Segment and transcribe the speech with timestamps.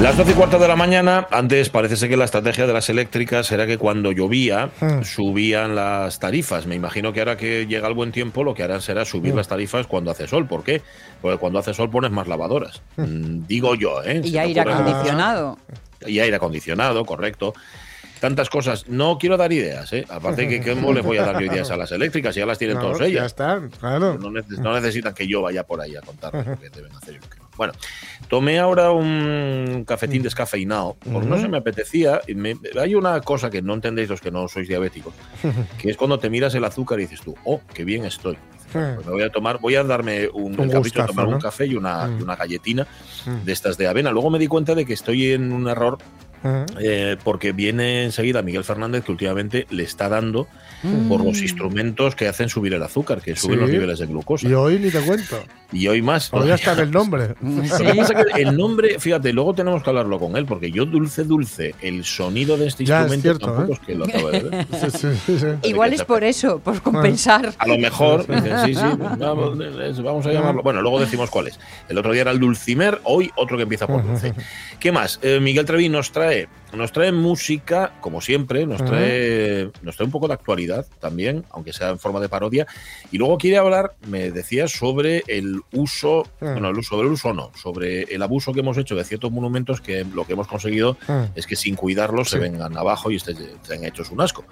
[0.00, 2.88] Las 12 y cuarto de la mañana, antes parece ser que la estrategia de las
[2.88, 5.02] eléctricas era que cuando llovía Hmm.
[5.02, 6.66] subían las tarifas.
[6.66, 9.38] Me imagino que ahora que llega el buen tiempo lo que harán será subir Hmm.
[9.38, 10.46] las tarifas cuando hace sol.
[10.46, 10.82] ¿Por qué?
[11.20, 12.80] Porque cuando hace sol pones más lavadoras.
[12.96, 14.20] Mm, Digo yo, ¿eh?
[14.24, 15.58] Y aire acondicionado.
[16.06, 17.54] Y aire acondicionado, correcto.
[18.20, 18.86] Tantas cosas.
[18.88, 20.04] No quiero dar ideas, ¿eh?
[20.08, 22.36] Aparte que ¿cómo les voy a dar yo ideas a las eléctricas?
[22.36, 23.26] Ya las tienen No, todas Ya ellas.
[23.26, 24.16] están, claro.
[24.16, 27.14] No, neces- no necesitan que yo vaya por ahí a contarles lo que deben hacer
[27.14, 27.37] y lo que no.
[27.58, 27.74] Bueno,
[28.28, 32.22] tomé ahora un cafetín descafeinado, porque no se me apetecía.
[32.26, 35.12] y me- hay una cosa que no entendéis los que no sois diabéticos,
[35.78, 38.38] que es cuando te miras el azúcar y dices tú, oh, qué bien estoy.
[38.72, 41.74] "Pues me voy a tomar, voy a darme un, Un gustazo, tomar un café y
[41.74, 42.18] una, Mm.
[42.18, 42.86] y una galletina
[43.26, 43.44] Mm.
[43.44, 44.10] de estas de avena.
[44.12, 45.98] Luego me di cuenta de que estoy en un error
[46.80, 50.46] Eh, porque viene enseguida Miguel Fernández que últimamente le está dando
[51.08, 53.60] por los instrumentos que hacen subir el azúcar, que suben Mm.
[53.60, 53.60] Sí.
[53.66, 54.48] los niveles de glucosa.
[54.48, 55.42] Y hoy ni te cuento.
[55.72, 56.32] Y hoy más.
[56.32, 57.34] Hoy hasta en el nombre.
[57.40, 60.70] Lo que pasa es que el nombre, fíjate, luego tenemos que hablarlo con él, porque
[60.70, 63.74] yo dulce, dulce, el sonido de este Ya, es instrumento cierto, tampoco ¿eh?
[63.80, 64.66] es que lo acabo de ver.
[64.80, 65.46] Sí, sí, sí, sí.
[65.68, 67.52] Igual es por eso, por compensar.
[67.58, 70.62] A lo mejor, dicen, sí, sí, vamos, a llamarlo.
[70.62, 71.58] Bueno, luego decimos cuál es.
[71.88, 74.32] El otro día era el Dulcimer, hoy otro que empieza por dulce.
[74.78, 75.18] ¿Qué más?
[75.22, 76.27] Eh, Miguel Trevi nos trae,
[76.72, 81.72] nos trae música, como siempre, nos trae, nos trae un poco de actualidad también, aunque
[81.72, 82.66] sea en forma de parodia.
[83.10, 86.52] Y luego quiere hablar, me decía, sobre el uso, Mm.
[86.52, 89.80] bueno, el uso del uso no, sobre el abuso que hemos hecho de ciertos monumentos
[89.80, 91.22] que lo que hemos conseguido Mm.
[91.34, 94.44] es que sin cuidarlos se vengan abajo y estén, hechos un asco.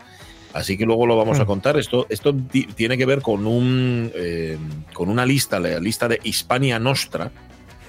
[0.55, 1.47] Así que luego lo vamos a Mm.
[1.47, 1.77] contar.
[1.79, 4.57] Esto, esto ti- tiene que ver con un eh,
[4.95, 7.31] con una lista, la lista de Hispania Nostra,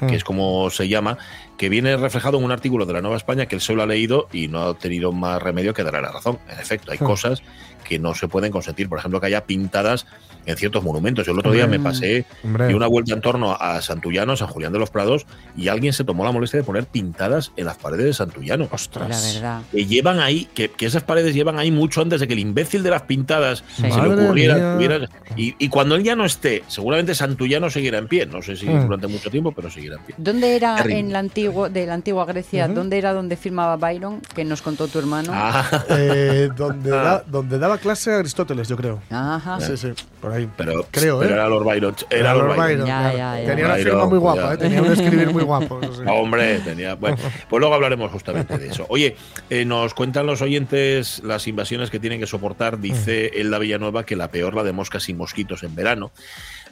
[0.05, 1.17] que es como se llama,
[1.57, 4.27] que viene reflejado en un artículo de la Nueva España que él solo ha leído
[4.31, 6.37] y no ha tenido más remedio que darle la razón.
[6.51, 7.05] En efecto, hay Mm.
[7.05, 7.41] cosas
[7.83, 8.89] que no se pueden consentir.
[8.89, 10.05] Por ejemplo, que haya pintadas
[10.45, 11.25] en ciertos monumentos.
[11.25, 12.67] Yo el otro día me pasé Hombre.
[12.67, 15.25] di una vuelta en torno a Santullano, San Julián de los Prados,
[15.57, 18.65] y alguien se tomó la molestia de poner pintadas en las paredes de Santullano.
[18.65, 19.33] La Ostras.
[19.35, 19.61] verdad.
[19.71, 22.83] Que llevan ahí, que, que esas paredes llevan ahí mucho antes de que el imbécil
[22.83, 23.83] de las pintadas Sí.
[23.89, 24.73] se le ocurriera.
[24.75, 28.25] tuviera- y, y cuando él ya no esté, seguramente Santullano seguirá en pie.
[28.25, 28.83] No sé si Mm.
[28.85, 30.15] durante mucho tiempo, pero seguirá en pie.
[30.17, 30.99] ¿Dónde era Terrible.
[30.99, 34.87] en la antigua, de la antigua Grecia, dónde era donde firmaba Byron, que nos contó
[34.87, 35.31] tu hermano?
[35.33, 37.03] Ah, Eh, donde, Ah.
[37.03, 39.01] da- donde daba clase Aristóteles, yo creo.
[39.09, 39.59] Ajá.
[39.59, 40.47] Sí, sí, por ahí.
[40.57, 41.33] pero, Creo, pero ¿eh?
[41.33, 41.95] era Lord Byron.
[42.09, 42.57] Era, Lord Byron.
[42.67, 43.17] Byron, Ya, claro.
[43.17, 43.45] ya, ya.
[43.47, 44.53] Tenía una firma muy guapa.
[44.53, 44.57] ¿eh?
[44.57, 45.79] tenía un escribir muy guapo.
[45.81, 46.01] eso sí.
[46.07, 46.95] Hombre, tenía.
[46.95, 47.17] Bueno,
[47.49, 48.85] pues luego hablaremos justamente de eso.
[48.89, 49.15] Oye,
[49.49, 52.79] eh, nos cuentan los oyentes las invasiones que tienen que soportar.
[52.79, 53.31] Dice.
[53.39, 56.11] Elda Villanueva que la peor, la de moscas y mosquitos en verano.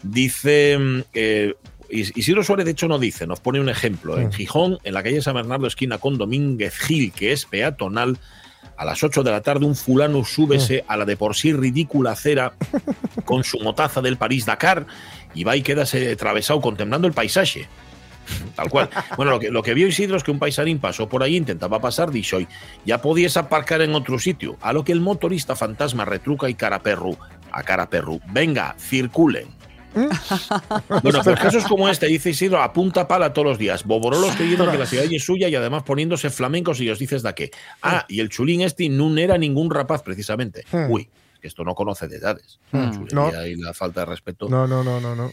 [0.04, 0.78] Dice.
[0.80, 1.56] mm, eh,
[1.96, 4.18] Isidro Suárez, de hecho, no dice, nos pone un ejemplo.
[4.20, 4.32] En Mm.
[4.32, 8.18] Gijón, en la calle San Bernardo, esquina con Domínguez Gil, que es peatonal,
[8.78, 10.92] a las 8 de la tarde, un fulano súbese Mm.
[10.92, 12.54] a la de por sí ridícula acera
[13.24, 14.86] con su motaza del París-Dakar
[15.34, 17.68] y va y quédase atravesado contemplando el paisaje.
[18.56, 18.90] Tal cual.
[19.18, 21.80] Bueno, lo que, lo que vio Isidro es que un paisarín pasó por ahí, intentaba
[21.80, 22.48] pasar, dijo, "Oi,
[22.84, 24.58] ya podías aparcar en otro sitio.
[24.62, 27.16] A lo que el motorista fantasma retruca y cara perru,
[27.52, 29.46] a cara perru, venga, circulen.
[31.04, 33.84] Bueno, pues casos como este, dice Isidro, a punta pala todos los días.
[33.84, 37.34] Boborolos creyendo que la ciudad es suya y además poniéndose flamencos y os dices de
[37.34, 37.52] qué.
[37.82, 40.64] Ah, y el chulín este no era ningún rapaz, precisamente.
[40.90, 41.10] Uy,
[41.42, 42.60] que esto no conoce de edades.
[42.72, 43.46] La chulería No.
[43.48, 44.50] y la falta de respeto.
[44.50, 45.32] No, no, no, no, no.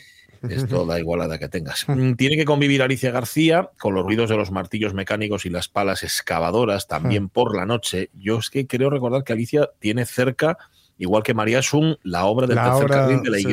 [0.49, 1.85] Esto da igual a la que tengas.
[1.87, 5.69] Mm, Tiene que convivir Alicia García con los ruidos de los martillos mecánicos y las
[5.69, 8.11] palas excavadoras también por la noche.
[8.15, 10.58] Yo es que creo recordar que Alicia tiene cerca,
[10.99, 13.44] igual que María Sun, la obra del La tercer obra, carril de la sí.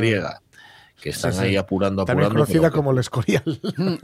[1.02, 1.46] Que están Sí, sí.
[1.46, 2.46] ahí apurando, También apurando.
[2.46, 3.44] conocida pero- como el Escorial.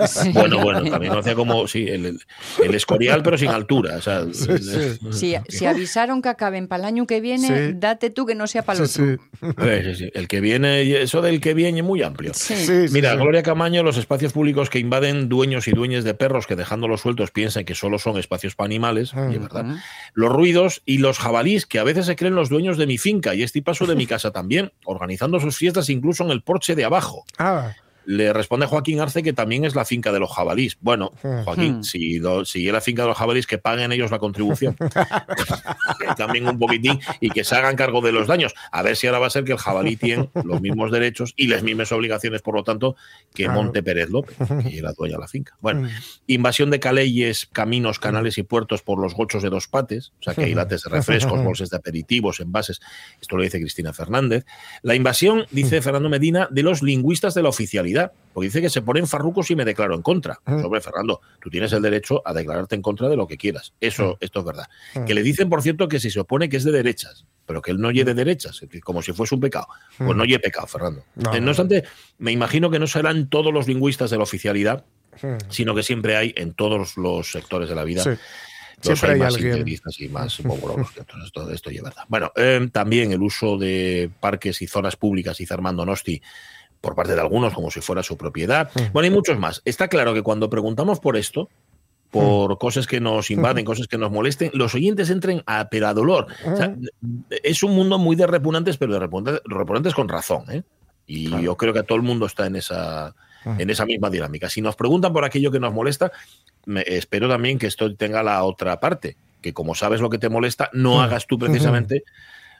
[0.07, 0.31] Sí.
[0.33, 2.19] Bueno, bueno, también conocida como, sí, el, el-
[2.63, 3.97] el escorial, pero sin altura.
[3.97, 4.97] O sea, Sí, sí.
[5.11, 7.73] Si, si avisaron que acaben para el año que viene, Sí.
[7.77, 9.17] date tú que no sea para el Sí, otro.
[9.41, 9.83] sí.
[9.85, 12.33] Sí, sí, El que viene, eso del que viene es muy amplio.
[12.33, 12.55] Sí.
[12.55, 13.17] Sí, sí, Mira, sí.
[13.17, 17.31] Gloria Camaño, los espacios públicos que invaden dueños y dueñas de perros que dejándolos sueltos
[17.31, 19.65] piensan que solo son espacios para animales, y es verdad.
[20.13, 23.35] Los ruidos y los jabalís que a veces se creen los dueños de mi finca
[23.35, 26.84] y este paso de mi casa también, organizando sus fiestas incluso en el porche de
[26.85, 27.25] abajo.
[27.37, 27.73] Ah,
[28.05, 30.77] Le responde Joaquín Arce que también es la finca de los jabalís.
[30.81, 31.43] Bueno, Hmm.
[31.43, 31.83] Joaquín, Hmm.
[31.83, 34.75] si, lo- si es la finca de los jabalís, que paguen ellos la contribución.
[36.17, 38.53] también un poquitín y que se hagan cargo de los daños.
[38.71, 41.47] A ver si ahora va a ser que el jabalí tiene los mismos derechos y
[41.47, 42.95] las mismas obligaciones, por lo tanto,
[43.33, 43.61] que Claro.
[43.63, 44.35] Monte Pérez López,
[44.69, 45.55] que es la dueña de la finca.
[45.61, 45.89] Bueno, Mm.
[46.27, 50.33] invasión de caleyes, caminos, canales y puertos por los gochos de dos pates, o sea
[50.33, 52.81] que hay lates de refrescos, bolsas de aperitivos, envases.
[53.21, 54.45] Esto lo dice Cristina Fernández.
[54.81, 57.94] La invasión, dice Fernando Medina, de los lingüistas de la oficialidad,
[58.33, 60.39] porque dice que se ponen farrucos y me declaro en contra.
[60.43, 63.73] Pues, hombre, Fernando, tú tienes el derecho a declararte en contra de lo que quieras.
[63.79, 64.65] Eso, esto es verdad.
[65.07, 67.71] Que le dicen, por cierto, que si se opone que es de derechas, pero que
[67.71, 69.67] él no oye de derechas, como si fuese un pecado.
[69.97, 71.03] Pues no oye pecado, Fernando.
[71.15, 71.51] No, Eh, no.
[71.51, 71.85] obstante,
[72.17, 74.83] me imagino que no serán todos los lingüistas de la oficialidad,
[75.47, 78.03] sino que siempre hay en todos los sectores de la vida.
[78.03, 78.09] Sí.
[78.09, 81.23] Los Siempre hay hay más integristas y más boboros que otros.
[81.25, 82.03] Esto, esto es verdad.
[82.09, 86.21] Bueno, eh, también el uso de parques y zonas públicas, dice Armando Nosti,
[86.85, 88.69] por parte de algunos, como si fuera su propiedad.
[88.93, 89.61] Bueno, hay muchos más.
[89.65, 91.49] Está claro que cuando preguntamos por esto,
[92.11, 95.93] por cosas que nos invaden, cosas que nos molesten, los oyentes entren a pero a
[95.93, 96.27] dolor.
[96.45, 96.75] O sea,
[97.43, 100.45] es un mundo muy de repugnantes, pero de repugnantes, repugnantes con razón.
[100.51, 100.63] ¿eh?
[101.07, 103.13] Y yo creo que todo el mundo está en esa,
[103.59, 104.47] en esa misma dinámica.
[104.49, 106.11] Si nos preguntan por aquello que nos molesta,
[106.65, 110.29] me- espero también que esto tenga la otra parte, que como sabes lo que te
[110.29, 112.03] molesta, no hagas tú precisamente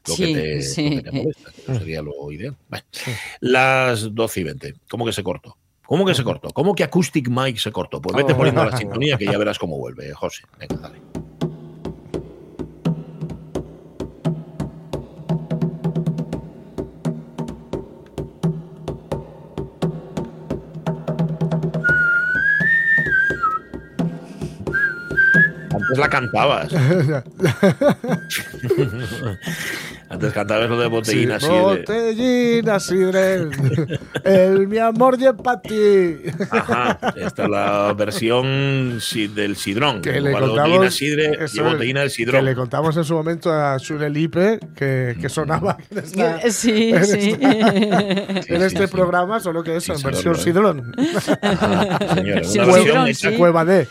[0.08, 0.90] lo, Sí, que, te, sí.
[0.90, 1.50] lo que te molesta.
[1.50, 2.56] Eso sería lo ideal.
[2.70, 2.86] Bueno,
[3.42, 4.76] las 12 y 20.
[4.90, 5.58] ¿Cómo que se cortó?
[5.86, 6.50] ¿Cómo que se cortó?
[6.50, 8.02] ¿Cómo que Acoustic Mike se cortó?
[8.02, 10.44] Pues vete poniendo la sintonía que ya verás cómo vuelve, José.
[10.60, 11.00] Venga, dale.
[25.86, 26.72] Antes la cantabas.
[30.08, 33.48] Antes cantabas lo de botellina Sí, de- Botellina sidre,
[34.24, 36.16] el mi amor y para ti.
[36.52, 40.02] Ajá, esta es la versión si- del sidrón.
[40.02, 42.46] Que le contamos, botellina sidre y botellina del que sidrón.
[42.46, 47.06] le contamos en su momento a Shune Lipe que, que sonaba en, esta- Sí, en
[47.06, 47.12] sí.
[47.16, 48.94] esta- Sí, en sí, este sí.
[48.94, 50.94] programa, solo que eso, Sí, en versión sidrón.
[51.42, 53.36] Ajá, una versión sidrón, hecha sí.
[53.38, 53.88] Cueva de.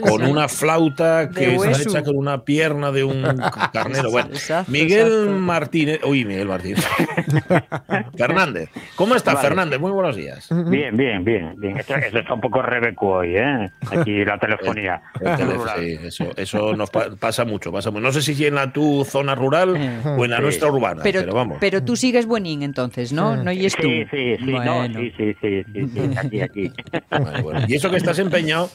[0.00, 3.22] con una flauta De que está hecha con una pierna de un
[3.72, 4.10] carnero.
[4.10, 5.30] Bueno, Exacto, Miguel exacto.
[5.52, 6.86] Martínez, uy, Miguel Martínez.
[8.16, 9.48] Fernández, ¿cómo está Vale.
[9.48, 9.80] Fernández?
[9.80, 10.48] Muy buenos días.
[10.70, 11.76] Bien, bien, bien, bien.
[11.78, 13.70] Esto, esto está un poco rebeco hoy, ¿eh?
[13.90, 15.00] Aquí la telefonía.
[15.20, 15.78] El teléfono, rural.
[15.80, 18.02] sí, eso, eso nos pa- pasa mucho, pasa mucho.
[18.02, 19.70] No sé si en la tu zona rural
[20.16, 20.42] o en la Sí.
[20.42, 21.58] nuestra urbana, pero, Pero, vamos.
[21.60, 23.36] pero tú sigues buenín entonces, ¿no?
[23.36, 23.82] No y es tú.
[23.82, 25.00] Sí, sí, sí, no, Bueno.
[25.00, 26.72] sí, sí, sí, sí, sí, aquí, aquí.
[27.10, 27.60] Vale, bueno.
[27.68, 28.70] Y eso que estás empeñado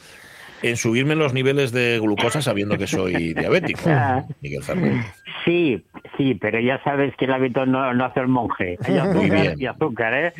[0.62, 3.90] en subirme los niveles de glucosa sabiendo que soy diabético,
[4.42, 5.06] Miguel Fernández.
[5.46, 5.82] Sí,
[6.18, 8.78] sí, pero ya sabes que el hábito no, no hace el monje.
[8.84, 9.54] Hay Muy azúcar bien.
[9.58, 10.34] y azúcar, ¿eh?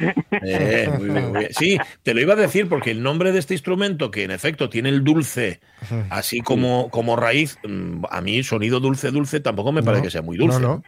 [0.44, 1.52] Eh, muy bien, muy bien.
[1.52, 4.70] Sí, te lo iba a decir porque el nombre de este instrumento, que en efecto
[4.70, 5.62] tiene el dulce
[6.10, 10.12] así como, como raíz, mm, a mí sonido dulce, dulce, tampoco me parece No, que
[10.12, 10.60] sea muy dulce.
[10.60, 10.84] No,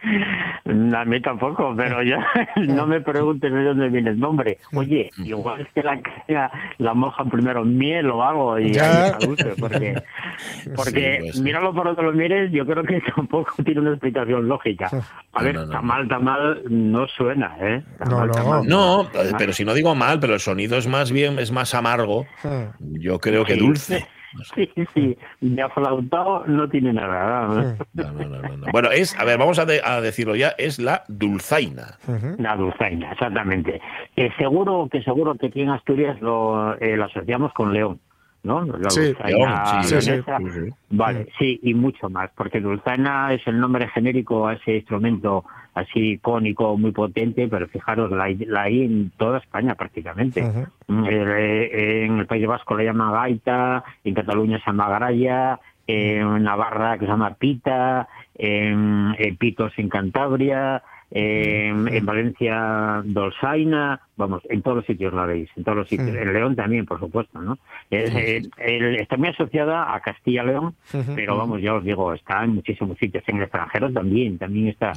[0.64, 0.98] no.
[0.98, 2.24] A mí tampoco, pero ya
[2.56, 4.58] no me preguntes de dónde viene el nombre.
[4.74, 6.00] Oye, igual es que la
[6.78, 9.16] la mojan primero miel o algo y Ya.
[9.58, 9.94] Porque,
[10.76, 11.40] porque Sí, pues.
[11.40, 14.88] míralo por donde lo mires, yo creo que tampoco tiene una explicación lógica.
[15.32, 15.70] A No, ver, no, no.
[15.72, 17.82] tamal, tamal no suena, ¿eh?
[18.08, 19.02] No, no.
[19.14, 22.26] eh, pero si no digo mal, pero el sonido es más bien, es más amargo.
[22.80, 24.06] Yo creo que dulce.
[24.54, 27.48] Sí, sí, de aflautado no tiene nada.
[27.48, 28.66] No, no, no, no, no.
[28.70, 31.98] Bueno, es, a ver, vamos a, de- a decirlo ya, es la dulzaina.
[32.38, 33.80] La dulzaina, exactamente.
[34.14, 37.98] Que seguro que seguro que aquí en Asturias lo, eh, lo asociamos con León,
[38.42, 38.64] ¿no?
[38.64, 40.38] La Sí, dulzaina León, sí, sí, leonesa.
[40.38, 40.74] sí, sí.
[40.90, 45.44] Vale, sí, y mucho más, porque dulzaina es el nombre genérico a ese instrumento
[45.74, 50.42] así icónico, muy potente, pero fijaros, la, hay- la hay en toda España prácticamente.
[50.88, 56.42] Mm, eh, En el País Vasco le llama gaita, en Cataluña se llama garaya, en
[56.42, 64.42] Navarra que se llama pita, en, en Pitos en Cantabria, en, en Valencia dolzaina, vamos,
[64.48, 66.08] en todos los sitios la veis, en todos los sitios.
[66.14, 67.58] En León también, por supuesto, ¿no?
[67.90, 70.74] Es, eh, el- está muy asociada a Castilla-León,
[71.14, 73.24] pero vamos, ya os digo, está en muchísimos sitios.
[73.26, 74.92] En el extranjero también, también está.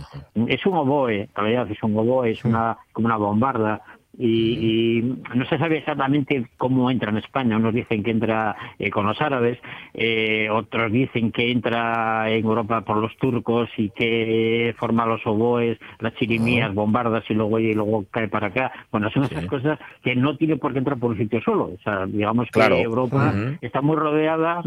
[0.48, 3.82] Es un oboe, en realidad es un oboe, es una como una bombarda
[4.18, 5.02] y, y
[5.36, 7.58] no se sabe exactamente cómo entra en España.
[7.58, 9.58] Unos dicen que entra eh, con los árabes,
[9.94, 15.80] eh, otros dicen que entra en Europa por los turcos y que forma los oboes,
[16.00, 18.72] las chirimías, bombardas y luego y luego cae para acá.
[18.92, 21.72] Bueno, son esas cosas que no tiene por qué entrar por un sitio solo.
[21.74, 22.76] O sea, digamos que Claro.
[22.78, 24.62] Europa está muy rodeada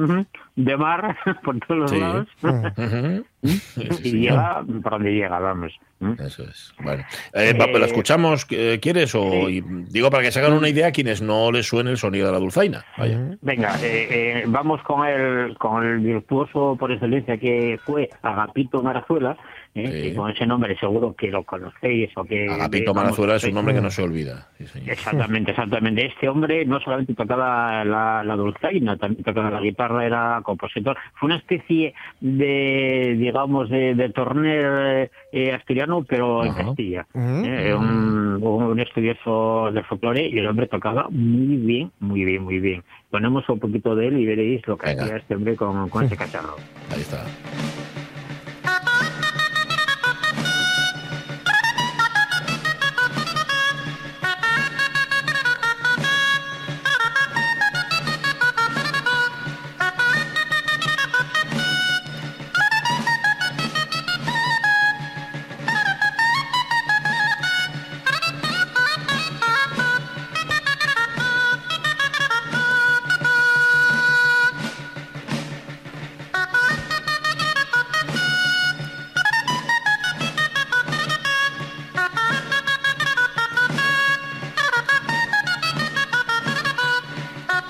[0.56, 2.00] de mar por todos los Sí.
[2.00, 3.24] lados Ujú.
[3.42, 5.72] Y llega por donde llega, vamos.
[6.00, 6.12] ¿Mm?
[6.20, 6.74] Eso es.
[6.82, 8.46] Bueno, Eh, ¿lo Eh, escuchamos?
[8.50, 9.14] eh, ¿Quieres?
[9.14, 9.62] O, sí.
[9.88, 12.32] digo para que se hagan una idea a quienes no les suene el sonido de
[12.32, 12.84] la dulzaina.
[12.98, 13.18] Vaya.
[13.40, 19.36] Venga, eh, eh, vamos con el, con el virtuoso por excelencia que fue Agapito Marazuela,
[19.80, 20.02] eh, Sí.
[20.10, 22.48] que con ese nombre seguro que lo conocéis o que...
[22.48, 24.48] Agapito vamos, Marazuela es un nombre que no se olvida.
[24.58, 24.90] Sí, señor.
[24.90, 26.06] Exactamente, exactamente.
[26.06, 30.96] Este hombre no solamente tocaba la, la dulzaina, también tocaba la guitarra, era compositor.
[31.14, 36.54] Fue una especie de, digamos, de, de torner eh, asturiano, pero en.
[36.54, 37.06] Castilla.
[37.14, 42.58] Eh, un, un estudioso del folclore y el hombre tocaba muy bien, muy bien, muy
[42.60, 42.82] bien.
[43.10, 45.04] Ponemos un poquito de él y veréis lo que Venga.
[45.04, 46.56] hacía este hombre con, con ese cacharro.
[46.92, 47.24] Ahí está.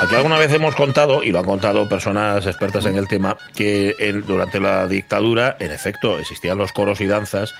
[0.07, 3.97] Aquí alguna vez hemos contado, y lo han contado personas expertas en el tema, que
[3.99, 7.55] en- durante la dictadura, en efecto, existían los coros y danzas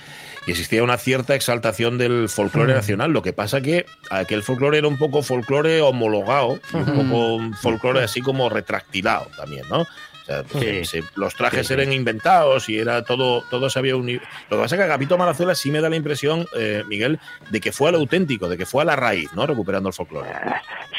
[0.45, 3.11] y existía una cierta exaltación del folclore nacional.
[3.11, 8.03] Lo que pasa que aquel folclore era un poco folclore homologado, y un poco folclore
[8.03, 9.85] así como retractilado también, ¿no?
[10.27, 10.85] Sea, Sí.
[10.85, 11.79] se- los trajes Sí, sí.
[11.79, 14.21] eran inventados y era todo, todo se había unido.
[14.49, 17.17] Lo que pasa es que Agapito Marazuela sí me da la impresión, eh, Miguel,
[17.49, 19.47] de que fue al auténtico, de que fue a la raíz, ¿no?
[19.47, 20.29] Recuperando el folclore.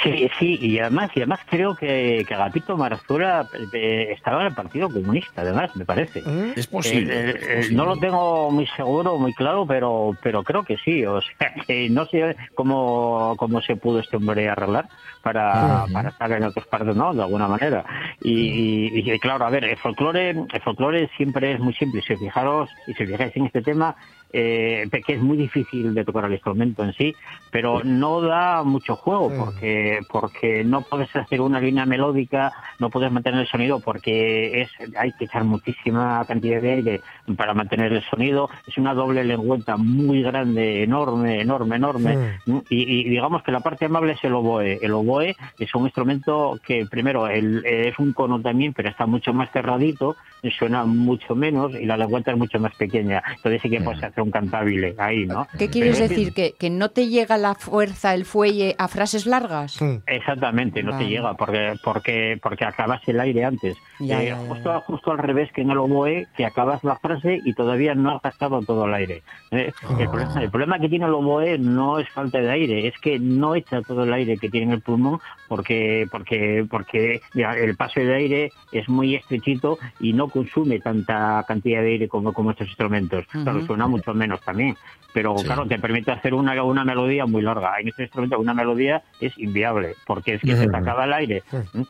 [0.03, 4.55] Sí, sí, y además, y además creo que, que Agapito Marazuela eh, estaba en el
[4.55, 6.21] Partido Comunista, además, me parece.
[6.21, 6.53] Ujú.
[6.57, 7.13] Es posible.
[7.13, 7.77] Eh, es posible.
[7.77, 11.05] no lo tengo muy seguro, muy claro, pero pero creo que sí.
[11.05, 14.89] O sea, que no sé cómo, cómo se pudo este hombre arreglar
[15.23, 17.13] para, para estar en otros partes, ¿no?
[17.13, 17.85] De alguna manera.
[18.23, 22.01] Y, y- y, claro, a ver, el folclore, el folclore siempre es muy simple.
[22.03, 23.97] Si fijaros, y si fijáis en este tema,
[24.33, 27.17] eh, que es muy difícil de tocar el instrumento en sí,
[27.51, 33.11] pero no da mucho juego porque porque no puedes hacer una línea melódica, no puedes
[33.11, 37.01] mantener el sonido porque es hay que echar muchísima cantidad de aire
[37.37, 38.49] para mantener el sonido.
[38.67, 42.39] Es una doble lengüeta muy grande, enorme, enorme, enorme.
[42.69, 44.79] Y, y digamos que la parte amable es el oboe.
[44.83, 49.33] El oboe es un instrumento que primero el- es un cono también, pero está mucho
[49.33, 50.17] más cerradito,
[50.59, 53.23] suena mucho menos y la lengüeta es mucho más pequeña.
[53.37, 55.47] Entonces sí que puedes hacer un cantabile ahí, ¿no?
[55.59, 56.33] ¿Qué quieres Pero- decir?
[56.35, 59.79] ¿Que, ¿Que no te llega la fuerza, el fuelle a frases largas?
[60.07, 61.05] Exactamente, no Vale.
[61.05, 63.77] te llega porque porque porque acabas el aire antes.
[64.01, 66.97] Ya, Eh, ya, ya, justo, justo al revés que en el oboe, que acabas la
[66.97, 69.23] frase y todavía no has gastado todo el aire.
[69.51, 72.95] Eh, el, problema, el problema que tiene el oboe no es falta de aire, es
[73.01, 77.77] que no echa todo el aire que tiene en el pulmón porque porque porque el
[77.77, 82.51] paso de aire es muy estrechito y no consume tanta cantidad de aire como, como
[82.51, 83.25] estos instrumentos.
[83.31, 83.67] Claro, Ujú.
[83.69, 84.77] suena mucho menos también.
[85.15, 85.45] Pero Sí.
[85.47, 87.79] claro, te permite hacer una, una melodía muy larga.
[87.81, 91.43] En este instrumento una melodía es inviable, porque es que se te acaba el aire.
[91.73, 91.83] ¿Mm?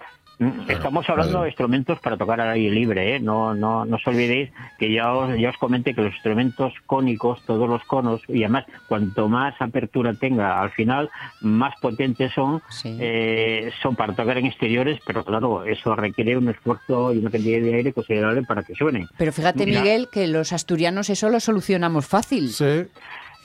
[0.69, 3.19] Estamos hablando de instrumentos para tocar al aire libre, ¿eh?
[3.19, 7.43] no, no, no os olvidéis que ya os, ya os comenté que los instrumentos cónicos,
[7.45, 12.97] todos los conos, y además cuanto más apertura tenga al final, más potentes son, Sí.
[13.01, 17.61] eh, son para tocar en exteriores, pero claro, eso requiere un esfuerzo y una cantidad
[17.61, 19.09] de aire considerable para que suenen.
[19.19, 19.81] Pero fíjate, Mira.
[19.81, 22.51] Miguel, que los asturianos eso lo solucionamos fácil.
[22.51, 22.85] Sí.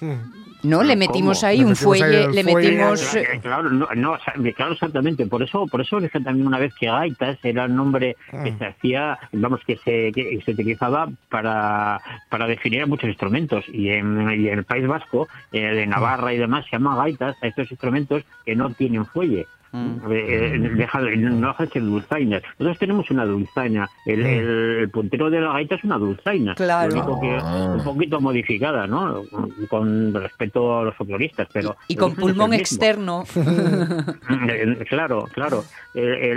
[0.04, 0.44] Mm.
[0.64, 0.82] ¿No?
[0.82, 1.00] Le ¿Cómo?
[1.00, 3.18] metimos ahí Le un metimos ahí fuelle, el le fuelle, metimos...
[3.42, 4.18] Claro, eh, no,
[4.56, 5.26] claro, exactamente.
[5.26, 8.58] Por eso, por eso dije también una vez que gaitas era el nombre que Mm.
[8.60, 13.66] se hacía, vamos, que se, que se utilizaba para, para definir a muchos instrumentos.
[13.74, 17.36] Y en, y en el País Vasco, eh, de Navarra y demás, se llama gaitas
[17.44, 19.46] a estos instrumentos que no tienen fuelle.
[19.74, 20.12] Mm.
[20.12, 22.42] Eh, eh, deja- no deja de ser dulzainas.
[22.60, 23.90] Nosotros tenemos una dulzaina.
[24.06, 24.50] El, el,
[24.82, 26.56] el puntero de la gaita es una dulzaina.
[26.56, 26.90] Claro.
[26.96, 27.74] Lo único que Ah.
[27.78, 29.24] un poquito modificada, ¿no?
[29.70, 31.76] Con respeto a los folcloristas, pero...
[31.88, 33.24] y con pulmón externo.
[34.48, 35.64] Eh, Claro, claro.
[35.94, 36.34] El, el-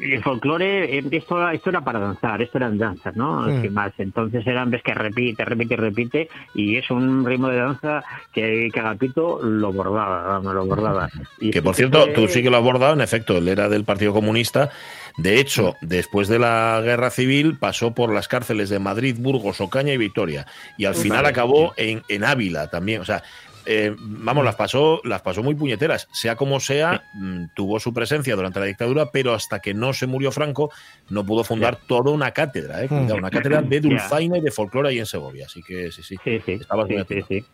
[0.00, 3.42] el, el folclore, eh, esto, esto era para danzar, esto eran danzas, ¿no?
[3.42, 3.72] Mm.
[3.72, 3.92] Más.
[3.98, 8.80] Entonces eran, ves que repite, repite, repite, y es un ritmo de danza que, que
[8.80, 11.08] Agapito lo bordaba, lo bordaba.
[11.40, 13.84] Y Que por cierto, tú sí que lo has abordado, en efecto, él era del
[13.84, 14.70] Partido Comunista.
[15.16, 19.92] De hecho, después de la guerra civil pasó por las cárceles de Madrid, Burgos, Ocaña
[19.92, 20.46] y Vitoria.
[20.76, 23.00] Y al final acabó en, en Ávila también.
[23.00, 23.22] O sea,
[23.70, 26.08] eh, vamos, las pasó, las pasó muy puñeteras.
[26.10, 30.06] Sea como sea, mm, tuvo su presencia durante la dictadura, pero hasta que no se
[30.06, 30.70] murió Franco,
[31.10, 32.88] no pudo fundar toda una cátedra, ¿eh?
[32.88, 35.44] Cuidado, una cátedra de dulzaina y de folclore ahí en Segovia.
[35.44, 36.16] Así que sí, sí.
[36.24, 37.44] Sí, sí, Estabas sí, muy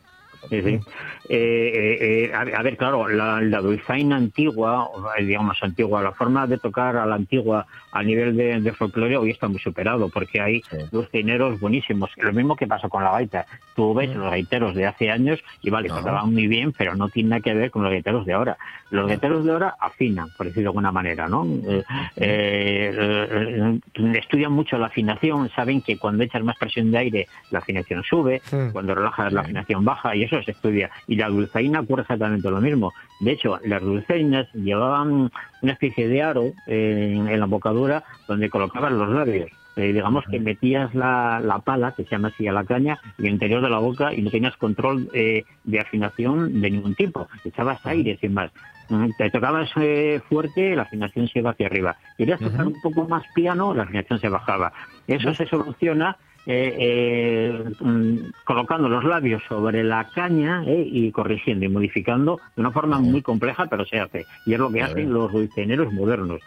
[0.50, 0.56] sí.
[0.56, 0.80] Eh,
[1.28, 6.46] eh, eh, a, a ver, claro, la, la dulzaina antigua, eh, digamos antigua, la forma
[6.46, 10.40] de tocar a la antigua a nivel de, de folclore hoy está muy superado, porque
[10.40, 10.76] hay Sí.
[10.92, 12.10] dulcineros buenísimos.
[12.16, 13.46] Lo mismo que pasó con la gaita.
[13.74, 15.96] Tú ves los gaiteros de hace años y vale, No.
[15.98, 18.56] tocaban muy bien, pero no tiene nada que ver con los gaiteros de ahora.
[18.90, 21.44] Los gaiteros de ahora afinan, por decirlo de alguna manera, ¿no?
[21.66, 21.82] Eh,
[22.16, 23.78] eh,
[24.14, 28.42] estudian mucho la afinación, saben que cuando echas más presión de aire, la afinación sube,
[28.72, 30.90] cuando relajas la afinación baja, y eso se estudia.
[31.06, 32.92] Y la dulzaina ocurre exactamente lo mismo.
[33.20, 35.30] De hecho, las dulzainas llevaban
[35.62, 39.50] una especie de aro en, en la embocadura donde colocaban los labios.
[39.76, 43.26] Eh, digamos que metías la, la pala, que se llama así a la caña, en
[43.26, 47.26] el interior de la boca y no tenías control eh, de afinación de ningún tipo.
[47.44, 48.52] Echabas aire sin más.
[48.88, 51.96] Mm, Te tocabas eh, fuerte, la afinación se iba hacia arriba.
[52.16, 54.72] Querías tocar un poco más piano, la afinación se bajaba.
[55.08, 61.64] Eso se soluciona eh, eh, mm, colocando los labios sobre la caña eh, y corrigiendo
[61.64, 64.26] y modificando de una forma muy compleja, pero se hace.
[64.44, 66.40] Y es lo que hacen los dulcineros modernos.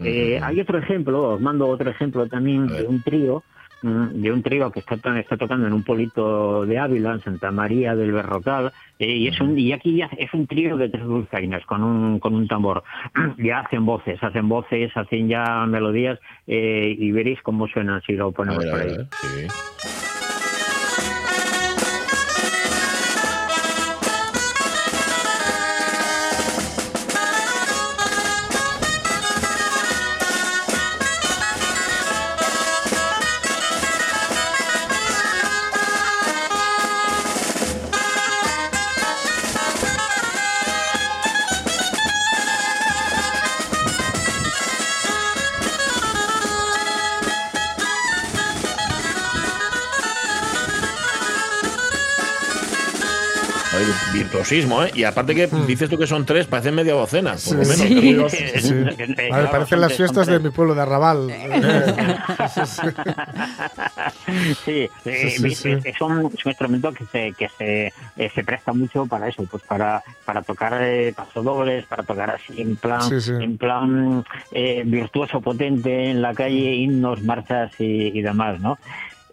[0.00, 3.44] Eh, hay otro ejemplo, os mando otro ejemplo también de un trío,
[3.84, 7.94] de un trío que está, está tocando en un polito de Ávila, en Santa María
[7.94, 11.64] del Berrocal, eh, y es un, y aquí ya es un trío de tres dulzainas
[11.66, 12.82] con un, con un tambor.
[13.38, 18.28] ya hacen voces, hacen voces, hacen ya melodías, eh, y veréis cómo suenan si lo
[18.28, 18.94] A ponemos ver, por ahí.
[18.94, 20.13] a ver, sí.
[54.52, 54.90] ¿Eh?
[54.94, 57.76] Y aparte que dices tú que son tres, parecen media docena, por lo menos.
[57.76, 57.94] sí.
[57.96, 58.32] Tríos.
[58.32, 58.44] Sí.
[58.74, 61.28] A ver, claro, parecen las fiestas de mi pueblo de Arrabal.
[64.64, 65.70] Sí, sí, vi- sí.
[65.84, 69.44] Es, un, es un instrumento que se que se, eh, se presta mucho para eso,
[69.50, 73.32] pues para para tocar eh, pasodobles, para tocar así en plan Sí, sí.
[73.38, 78.78] en plan eh, virtuoso, potente en la calle, himnos, marchas y, y demás, ¿no?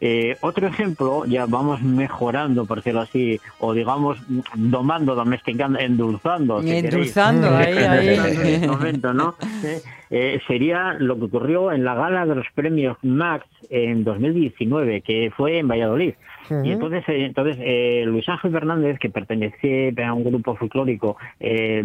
[0.04, 4.18] Eh, otro ejemplo, ya vamos mejorando, por decirlo así, o digamos,
[4.56, 6.64] domando, domesticando, endulzando.
[6.64, 6.72] si.
[6.72, 8.08] Endulzando, ahí, ahí.
[8.16, 9.36] En este momento, ¿no?
[10.14, 15.32] Eh, sería lo que ocurrió en la gala de los premios Max en 2019, que
[15.34, 16.16] fue en Valladolid.
[16.64, 21.84] Y entonces, eh, entonces eh, Luis Ángel Fernández, que pertenecía a un grupo folclórico eh,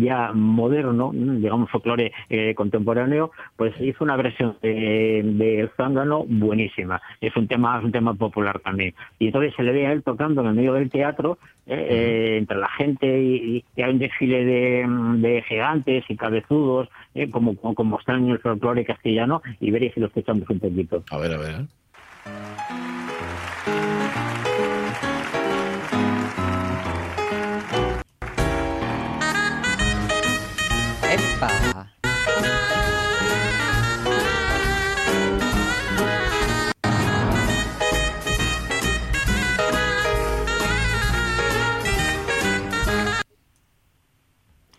[0.00, 7.00] ya moderno, digamos folclore eh, contemporáneo, pues hizo una versión de, Zángano buenísima.
[7.20, 8.94] Es un tema, es un tema popular también.
[9.18, 12.36] Y entonces se le ve a él tocando en el medio del teatro, eh, eh,
[12.38, 14.86] entre la gente, y, y hay un desfile de,
[15.18, 19.92] de gigantes y cabezudos, eh, como, como, como están en el folclore castellano, y veréis
[19.94, 21.04] si lo escuchamos un poquito.
[21.10, 21.54] A ver, a ver.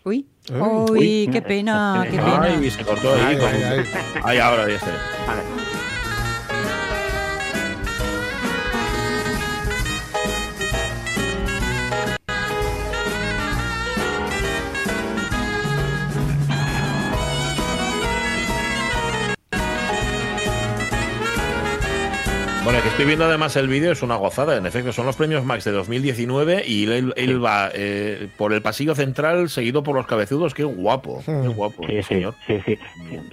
[0.04, 1.28] Uy, uy, Uy.
[1.30, 2.42] qué pena, qué pena.
[2.42, 3.36] Ay, se cortó ahí.
[3.36, 3.84] Ay, ay, ay.
[4.24, 4.90] Ay, ahora ya está.
[5.28, 5.59] A ver.
[22.82, 24.56] Que estoy viendo además el vídeo, es una gozada.
[24.56, 28.62] En efecto, son los premios Max de 2019 y él, él va eh, por el
[28.62, 30.54] pasillo central seguido por los cabezudos.
[30.54, 32.34] Qué guapo, qué guapo, Sí, sí, señor.
[32.46, 32.78] sí, sí.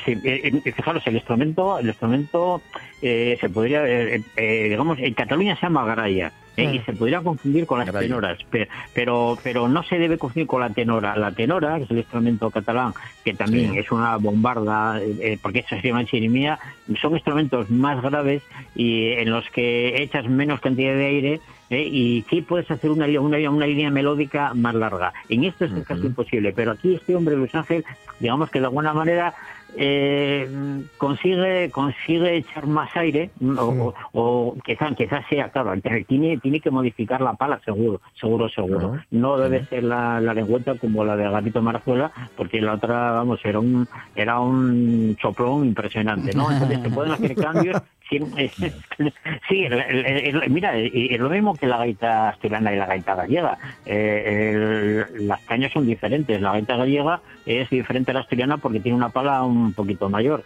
[0.04, 2.62] Sí, eh, eh, fijaros, el instrumento, el instrumento
[3.02, 6.32] eh, se podría, eh, eh, digamos, en Cataluña se llama garaya.
[6.58, 6.76] ¿Eh?
[6.76, 8.08] y se podría confundir con las Caray.
[8.08, 11.16] tenoras, pe- pero, pero no se debe confundir con la tenora.
[11.16, 12.94] La tenora, que es el instrumento catalán,
[13.24, 13.80] que también Sí.
[13.80, 16.60] es una bombarda, eh, eh, porque eso se llama chirimía,
[17.02, 18.42] son instrumentos más graves
[18.76, 21.82] y en los que echas menos cantidad de aire ¿eh?
[21.84, 25.14] y sí puedes hacer una, una, una línea melódica más larga.
[25.30, 27.84] En esto es casi imposible, pero aquí este hombre, Luis Ángel,
[28.20, 29.34] digamos que de alguna manera
[29.80, 30.50] eh,
[30.98, 35.74] consigue consigue echar más aire mm, o, o- o quizás sea claro
[36.08, 38.98] tiene tiene que modificar la pala seguro seguro seguro.
[39.12, 43.40] No debe ser la, la lengüeta como la de Gatito Marzuela porque la otra vamos
[43.44, 48.20] era un era un soplón impresionante no entonces se pueden hacer cambios Sí,
[49.50, 52.86] sí, el- el- el- mira, y- es lo mismo que la gaita asturiana y la
[52.86, 53.58] gaita gallega.
[53.86, 56.40] Eh, el- las cañas son diferentes.
[56.42, 60.44] La gaita gallega es diferente a la asturiana porque tiene una pala un poquito mayor.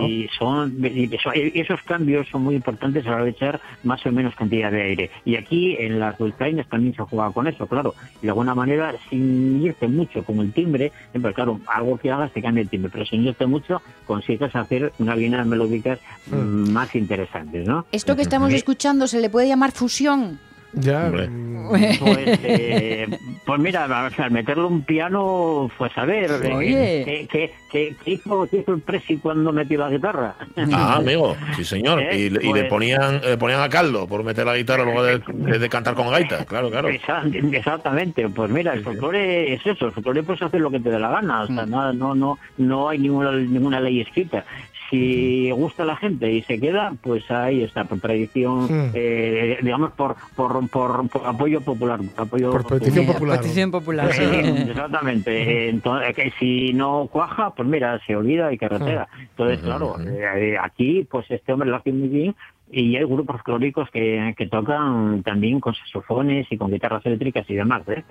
[0.00, 4.04] Y son y eso- esos cambios son muy importantes a la hora de echar más
[4.06, 5.10] o menos cantidad de aire.
[5.24, 7.94] Y aquí en las dulzainas también se juega con eso, claro.
[8.20, 12.32] Y de alguna manera, sin irte mucho con el timbre, siempre, claro, algo que hagas
[12.32, 15.98] te cambia el timbre, pero sin irte mucho, consigues hacer unas líneas melódicas
[16.30, 17.86] mm, más interesantes, ¿no?
[17.92, 20.38] Esto que estamos escuchando se le puede llamar fusión.
[20.74, 21.10] Ya.
[21.10, 21.98] Mm, Pues,
[22.44, 23.06] eh,
[23.44, 27.02] pues mira, al meterle un piano, pues a ver, eh, Oye.
[27.04, 30.34] ¿qué, qué, qué- qué hizo, qué hizo el Presi cuando metió la guitarra?
[30.72, 32.00] Ah, amigo, sí señor.
[32.10, 34.84] Eh, Y, le- y le pues- ponían le ponían a caldo por meter la guitarra
[34.84, 36.88] luego de, cantar con gaita, claro, claro.
[36.88, 40.98] Exactamente, pues mira, el folclore es eso, el folclore puedes hacer lo que te dé
[40.98, 44.44] la gana, o sea, no, no, no, no hay ninguna, ninguna ley escrita.
[44.90, 49.92] Si gusta a la gente y se queda, pues ahí está, por tradición, eh, digamos,
[49.92, 52.00] por, por, por, por apoyo popular.
[52.14, 53.38] Por, apoyo Por petición Eh, popular.
[53.40, 54.12] Petición popular.
[54.12, 54.22] Sí,
[54.70, 55.68] exactamente.
[55.68, 59.08] Entonces, que si no cuaja, pues mira, se olvida y carretera.
[59.20, 62.34] Entonces, claro, eh, aquí, pues este hombre lo hace muy bien
[62.70, 67.54] y hay grupos folclóricos que, que tocan también con saxofones y con guitarras eléctricas y
[67.54, 67.82] demás.
[67.88, 68.04] ¿eh?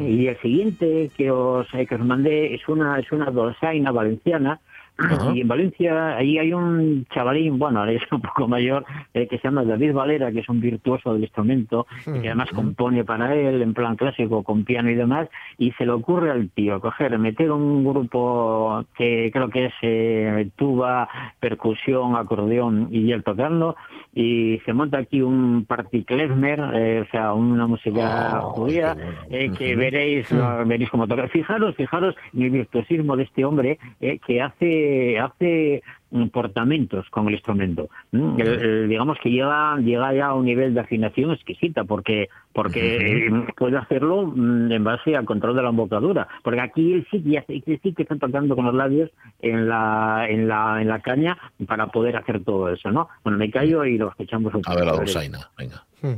[0.00, 4.60] Y el siguiente que os, eh, que os mandé es una, es una dolzaina valenciana.
[4.98, 5.32] Ajá.
[5.34, 8.84] Y en Valencia ahí hay un chavalín, bueno, ahora es un poco mayor,
[9.14, 12.50] eh, que se llama David Valera, que es un virtuoso del instrumento, y que además
[12.54, 16.50] compone para él en plan clásico, con piano y demás, y se le ocurre al
[16.50, 21.08] tío coger, meter un grupo que creo que es eh, tuba,
[21.40, 23.76] percusión, acordeón y él tocando,
[24.14, 29.10] y se monta aquí un party klezmer, eh, o sea, una música Oh, judía, bueno.
[29.30, 30.28] eh, que veréis,
[30.66, 31.28] veréis cómo toca.
[31.28, 33.78] Fijaros, fijaros en el virtuosismo de este hombre
[34.26, 34.87] que hace,
[35.20, 37.88] hace mm, portamentos con el instrumento.
[38.12, 42.28] Mm, el- el- digamos que llega, llega ya a un nivel de afinación exquisita, porque,
[42.52, 42.96] porque
[43.26, 46.26] eh, puede hacerlo mm, en base al control de la embocadura.
[46.42, 50.26] Porque aquí él sí, que ya- sí que está tocando con los labios en la,
[50.28, 53.08] en la, en la caña para poder hacer todo eso, ¿no?
[53.24, 55.84] Bueno, me callo y lo escuchamos un A ver la poco, dulzaina, venga.
[56.02, 56.16] mm.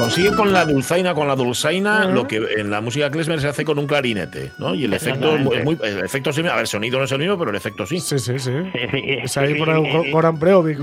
[0.00, 3.64] Consigue con la dulzaina, con la dulzaina, lo que en la música klezmer se hace
[3.64, 4.74] con un clarinete, ¿no?
[4.74, 7.18] Y el efecto es muy, el efecto sí, a ver, el sonido no es el
[7.18, 8.00] mismo, pero el efecto sí.
[8.00, 8.50] Sí, sí, sí.
[8.72, 10.10] Sí, sí, Es ahí por el.
[10.12, 10.78] Goran Breovic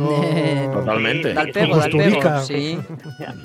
[0.73, 1.33] Totalmente.
[1.33, 2.33] Dal pego, dal Costurica.
[2.33, 2.41] pego.
[2.45, 2.77] Sí.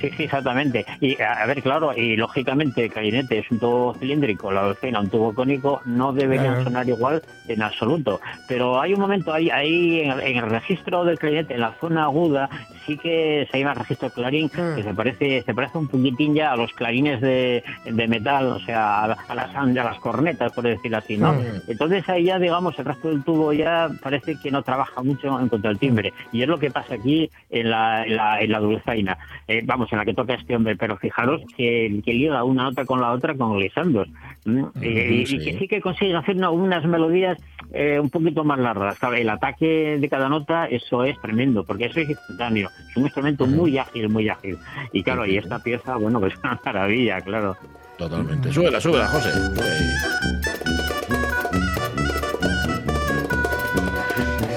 [0.01, 0.85] Sí, sí, exactamente.
[1.01, 5.09] Y a ver, claro, y lógicamente el clarinete es un tubo cilíndrico, la docena un
[5.11, 8.21] tubo cónico, no deberían sonar igual en absoluto.
[8.49, 11.75] Pero hay un momento ahí, ahí en, el, en el registro del clarinete, en la
[11.81, 12.49] zona aguda,
[12.87, 14.73] sí que se llama registro clarín, Ah.
[14.77, 18.61] que se parece, se parece un poquitín ya a los clarines de, de metal, o
[18.61, 21.29] sea, a, a las, a las cornetas, por decirlo así, ¿no?
[21.29, 21.41] Ah.
[21.69, 25.49] Entonces ahí ya, digamos, el resto del tubo ya parece que no trabaja mucho en
[25.49, 26.13] cuanto al timbre.
[26.33, 29.19] Y es lo que pasa aquí en la, en la, en la dulzaina.
[29.49, 30.77] Eh, vamos, en la que toca este hombre.
[30.77, 34.09] Pero fijaros que, que liga una nota con la otra con glissandros.
[34.45, 34.67] ¿m?
[34.81, 35.37] Eh, y, sí.
[35.37, 37.39] y que sí que consigue hacer una- unas melodías
[37.73, 38.99] eh, un poquito más largas.
[39.17, 42.69] El ataque de cada nota, eso es tremendo, porque eso es instantáneo.
[42.91, 44.59] Es un instrumento muy ágil, muy ágil.
[44.93, 47.57] Y claro, y esta pieza, bueno, pues una maravilla, claro.
[47.99, 48.53] Totalmente.
[48.53, 49.31] Súbela, súbela, José.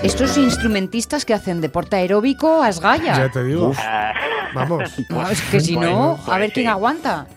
[0.04, 2.70] Estos instrumentistas que hacen deporte aeróbico a
[3.18, 3.74] Ya te digo.
[3.78, 4.14] Ah,
[4.54, 4.94] Vamos.
[5.10, 6.70] No, es que si Bueno, no, pues a ver quién sí.
[6.70, 7.28] aguanta.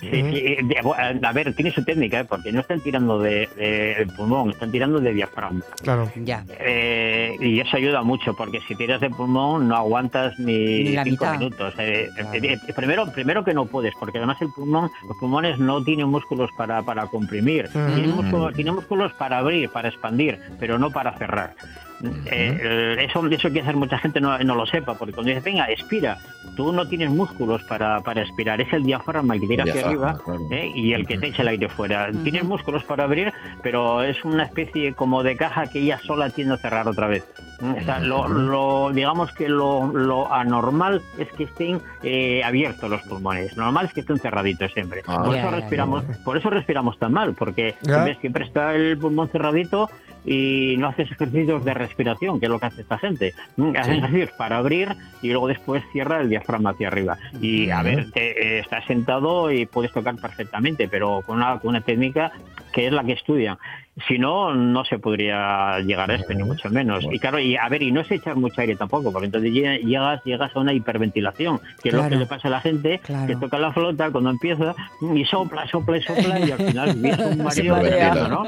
[0.00, 2.24] Sí, sí, eh, de- a ver, tiene su técnica, ¿eh?
[2.24, 5.62] porque no están tirando de, de- pulmón, están tirando de diafragma.
[5.82, 6.10] Claro.
[6.16, 6.44] Ya.
[6.60, 11.04] Eh, y eso ayuda mucho, porque si tiras de pulmón no aguantas ni, Ni la
[11.04, 11.38] cinco mitad.
[11.38, 11.74] minutos.
[11.78, 12.30] Eh, Claro.
[12.34, 16.50] eh, primero, primero que no puedes, porque además el pulmón, los pulmones no tienen músculos
[16.56, 17.86] para, para comprimir, Ujú.
[17.94, 21.54] tienen, músculos, tienen músculos para abrir, para expandir, pero no para cerrar.
[22.02, 25.44] Eh, eh, eso, eso que hacer mucha gente no, no lo sepa, porque cuando dices,
[25.44, 26.18] venga, expira,
[26.54, 29.86] tú no tienes músculos para, para expirar, es el diafragma el que tira El hacia
[29.86, 30.46] arriba claro.
[30.50, 30.70] ¿eh?
[30.74, 32.10] y el que te echa el aire fuera.
[32.22, 33.32] Tienes músculos para abrir,
[33.62, 37.24] pero es una especie como de caja que ella sola tiende a cerrar otra vez.
[37.60, 43.02] O sea, lo, lo- digamos que lo, lo anormal es que estén eh, abiertos los
[43.02, 43.56] pulmones.
[43.56, 45.02] Lo normal es que estén cerraditos siempre.
[45.06, 45.22] Ah.
[45.24, 47.74] por, eso respiramos, por eso respiramos tan mal, porque
[48.20, 49.88] siempre está el pulmón cerradito
[50.28, 53.32] y no haces ejercicios de respiración, que es lo que hace esta gente.
[53.56, 57.16] Mm, Hacen ejercicios para abrir y luego después cierra el diafragma hacia arriba.
[57.40, 61.70] Y a ver, te- eh, estás sentado y puedes tocar perfectamente, pero con una, con
[61.70, 62.32] una técnica
[62.72, 63.56] que es la que estudian.
[64.06, 67.02] Si no, no se podría llegar a esto, ni mucho menos.
[67.10, 69.80] Y claro, y a ver, y no es echar mucho aire tampoco, porque entonces lle-
[69.80, 73.26] llegas, llegas a una hiperventilación, que es lo que le pasa a la gente, Claro.
[73.26, 74.74] que toca la flota cuando empieza
[75.14, 78.44] y sopla, sopla, y sopla, y al final viene un tremendo, ¿no?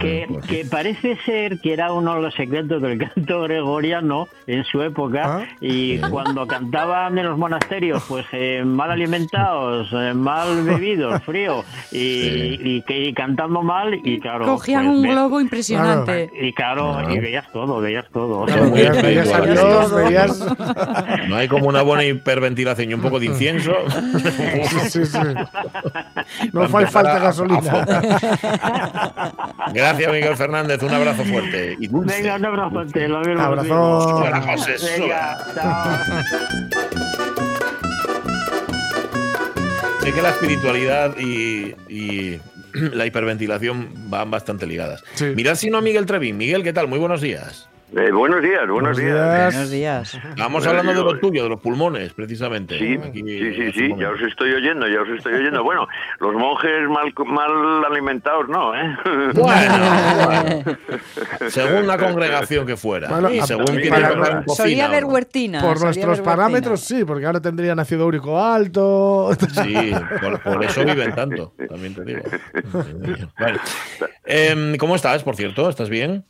[0.00, 4.82] Que, que parece ser que era uno de los secretos del canto gregoriano en su
[4.82, 5.44] época Ah.
[5.60, 12.58] y cuando cantaban en los monasterios pues eh, mal alimentados, eh, mal bebidos, frío y,
[12.76, 16.30] y que y cantando mal y claro Cogían pues, un ves- globo impresionante.
[16.40, 18.40] y claro, y veías todo, veías todo.
[18.40, 19.40] O sea, Claro, Veías, muy veías a.
[19.42, 20.46] Dios, veías.
[21.28, 23.72] No hay como una buena hiperventilación y un poco de incienso.
[24.68, 25.18] Sí, sí, sí.
[26.52, 27.84] No empezar falta gasolina.
[29.72, 30.82] Gracias, Miguel Fernández.
[30.82, 32.16] Un abrazo fuerte y dulce.
[32.16, 34.22] Venga, un abrazo, te lo mismo Abrazo.
[34.98, 35.96] Venga, chao.
[40.00, 42.40] Sé que la espiritualidad y, y
[42.92, 45.04] la hiperventilación van bastante ligadas.
[45.14, 45.26] Sí.
[45.34, 46.36] Mirad si no a Miguel Trevín.
[46.36, 46.88] Miguel, ¿qué tal?
[46.88, 47.68] Muy buenos días.
[47.94, 49.70] Eh, buenos días, buenos, Buenos días.
[49.70, 49.70] días.
[49.70, 50.14] días.
[50.30, 52.76] Estamos hablando de lo tuyo, de los pulmones, precisamente.
[52.78, 55.62] Sí, Aquí, sí, sí, hace sí, ya os estoy oyendo, ya os estoy oyendo.
[55.62, 55.86] Bueno,
[56.18, 58.96] los monjes mal, mal alimentados no, ¿eh?
[59.34, 59.84] Bueno,
[60.26, 60.78] bueno.
[61.48, 63.08] según la congregación que fuera.
[63.08, 65.60] Bueno, y según para- Solía haber huertina.
[65.62, 69.30] Por nuestros parámetros, sí, porque ahora tendrían ácido úrico alto.
[69.62, 72.20] Sí, por, por eso viven tanto, también te digo.
[73.38, 73.58] Bueno,
[74.24, 75.68] em, ¿Cómo estás, por cierto?
[75.68, 76.24] ¿Estás bien?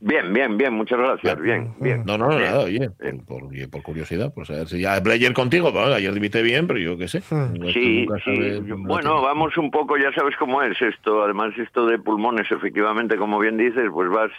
[0.00, 2.02] Bien, bien, bien, muchas gracias, bien, bien.
[2.06, 2.50] No, no, no, Bien.
[2.50, 2.90] nada, oye,
[3.26, 6.42] por, por- por curiosidad, pues a ver si ya hablé ayer contigo, bueno, ayer invité
[6.42, 7.20] bien, pero yo qué sé.
[7.20, 8.36] Tú Sí, nunca sí.
[8.36, 11.22] sabes- Bueno, vamos un poco, ya sabes cómo es esto.
[11.24, 14.30] Además, esto de pulmones, efectivamente, como bien dices, pues vas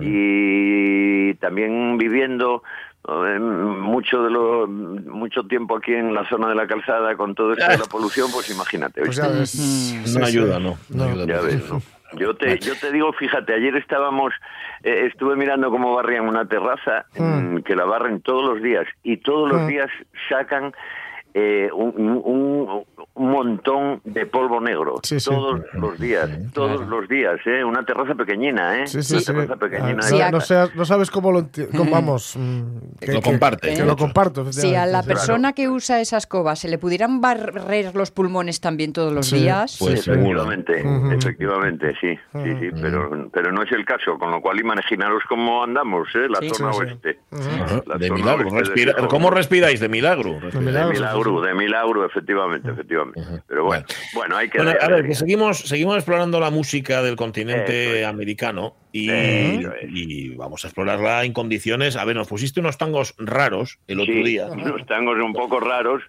[0.00, 2.62] y también viviendo
[3.08, 7.54] eh, mucho de lo mucho tiempo aquí en la zona de la calzada con todo
[7.54, 9.00] esto de la polución, pues imagínate.
[9.02, 9.50] Pues ya ves.
[9.50, 10.22] Sí, no sí.
[10.22, 10.76] ayuda, no.
[10.90, 11.10] no No.
[11.10, 11.74] ayuda Ya para ves, eso.
[11.74, 11.82] ¿no?
[12.14, 14.32] Yo te, yo te digo, fíjate, ayer estábamos,
[14.82, 19.18] eh, estuve mirando cómo barrían una terraza, mm, que la barren todos los días, y
[19.18, 19.66] todos los Mm.
[19.66, 19.90] días
[20.28, 20.72] sacan
[21.34, 21.92] eh, un,
[22.24, 24.96] un- un montón de polvo negro.
[25.02, 25.28] Sí, sí.
[25.28, 27.64] Todos los días, todos los días, ¿eh?
[27.64, 28.86] Una terraza pequeñina, ¿eh?
[28.86, 29.26] Sí, sí, una sí.
[29.32, 29.98] terraza pequeñina.
[29.98, 32.36] Ah, Sí, no, seas- no sabes cómo lo cómo vamos.
[32.36, 32.62] mm,
[33.12, 33.74] Lo comparte.
[33.74, 34.52] Que, lo comparto.
[34.52, 38.92] Si a la persona que usa esa escoba se le pudieran barrer los pulmones también
[38.92, 39.38] todos los Sí.
[39.40, 44.40] días, Pues efectivamente, efectivamente, sí, sí, sí, pero, pero no es el caso, con lo
[44.40, 46.28] cual imaginaros cómo andamos, ¿eh?
[46.28, 46.50] La Sí.
[46.50, 46.84] zona Sí, sí.
[46.84, 47.18] oeste.
[47.86, 48.48] La De zona milagro.
[48.50, 49.06] oeste respira-.
[49.08, 49.80] ¿Cómo respiráis?
[49.80, 50.34] De milagro.
[50.40, 50.92] De De milagro,
[51.24, 51.46] sí.
[51.46, 53.20] de milagro, efectivamente, efectivamente.
[53.46, 55.14] Pero bueno, bueno, hay que Bueno, a ver, que alegría.
[55.16, 58.06] seguimos, seguimos explorando la música del continente es.
[58.06, 59.88] americano y, Eso es.
[59.92, 61.96] y vamos a explorarla en condiciones.
[61.96, 64.46] A ver, nos pusiste unos tangos raros el otro Sí, día.
[64.46, 66.02] unos tangos un poco raros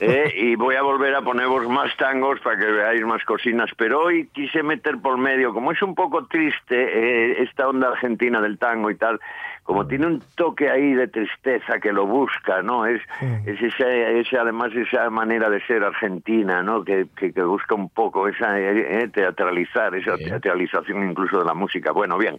[0.00, 0.32] ¿eh?
[0.36, 4.28] y voy a volver a poneros más tangos para que veáis más cocinas, pero hoy
[4.32, 8.90] quise meter por medio, como es un poco triste eh, esta onda argentina del tango
[8.90, 9.20] y tal,
[9.64, 12.86] como tiene un toque ahí de tristeza que lo busca, ¿no?
[12.86, 13.00] Es,
[13.46, 16.84] es ese, ese, además esa manera de ser argentina, ¿no?
[16.84, 21.90] Que, que, que busca un poco esa eh, teatralizar, esa teatralización incluso de la música.
[21.92, 22.36] Bueno, bien.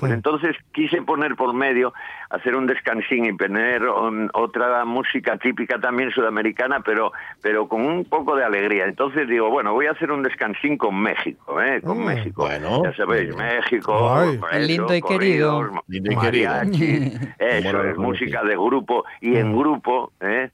[0.00, 0.14] Pues Sí.
[0.16, 1.92] entonces quise poner por medio,
[2.30, 8.04] hacer un descansín y poner um, otra música típica también sudamericana, pero, pero con un
[8.06, 8.86] poco de alegría.
[8.86, 11.80] Entonces digo, bueno, voy a hacer un descansín con México, ¿eh?
[11.82, 12.04] Con Mm.
[12.06, 12.42] México.
[12.46, 12.82] Bueno.
[12.82, 14.40] ya sabéis, México, Ay.
[14.50, 15.82] eso, Lindo y corridos, querido.
[15.86, 16.52] Lindo y querido.
[16.64, 20.50] Mariachis, eso es, música de grupo y en grupo, ¿eh?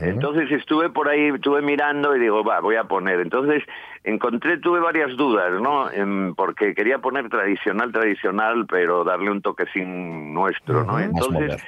[0.00, 3.20] Entonces estuve por ahí, estuve mirando y digo, va, voy a poner.
[3.20, 3.62] Entonces
[4.02, 5.88] encontré, tuve varias dudas, ¿no?
[6.34, 10.98] Porque quería poner tradicional, tradicional, pero darle un toquecín nuestro, ¿no?
[10.98, 11.64] Entonces.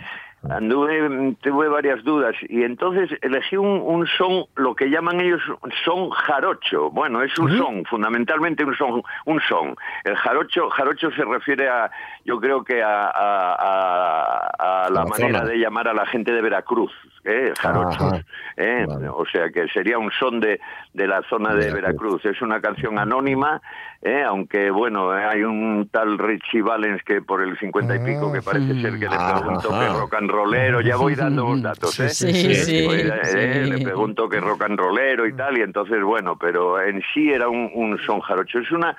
[0.49, 5.40] Anduve, tuve varias dudas y entonces elegí un, un son, lo que llaman ellos
[5.85, 6.90] son jarocho.
[6.90, 9.75] Bueno, es un son, fundamentalmente un son, un son.
[10.05, 11.90] El jarocho, jarocho se refiere a,
[12.25, 15.51] yo creo que a, a- a- a la la manera zona.
[15.51, 16.92] de llamar a la gente de Veracruz,
[17.25, 17.53] ¿eh?
[17.59, 18.20] jarochos.
[18.57, 18.85] ¿eh?
[18.87, 19.09] Vale.
[19.09, 20.61] O sea que sería un son de,
[20.92, 22.22] de la zona de Veracruz.
[22.22, 22.25] Veracruz.
[22.27, 23.61] Es una canción anónima,
[24.06, 24.22] ¿eh?
[24.22, 28.40] aunque bueno, eh, hay un tal Richie Valens que por el cincuenta y pico que
[28.40, 29.40] parece ser que le Ajá.
[29.40, 32.08] preguntó que rock and rollero, ya voy dando datos, ¿eh?
[32.08, 33.66] Sí, sí, sí, Voy, eh.
[33.66, 37.48] Le preguntó que rock and rollero y tal, y entonces bueno, pero en sí era
[37.48, 38.60] un, un son jarocho.
[38.60, 38.96] Es una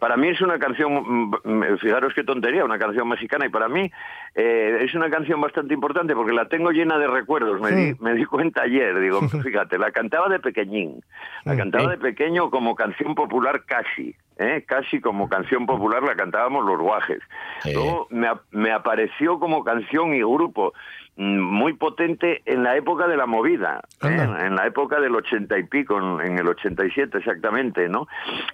[0.00, 1.04] para mí es una canción,
[1.44, 3.92] mm, fijaros qué tontería, una canción mexicana, y para mí
[4.34, 7.60] eh, es una canción bastante importante porque la tengo llena de recuerdos.
[7.60, 11.04] Me, di, me di cuenta ayer, digo, fíjate, la cantaba de pequeñín,
[11.44, 14.64] la cantaba de pequeño como canción popular casi, ¿eh?
[14.66, 17.20] casi como canción popular la cantábamos los guajes.
[17.62, 17.72] Sí.
[17.74, 20.72] Luego me, me apareció como canción y grupo
[21.16, 24.26] muy potente en la época de la movida, ¿eh?
[24.46, 28.08] En la época del ochenta y pico, en, en el 87 exactamente, ¿no?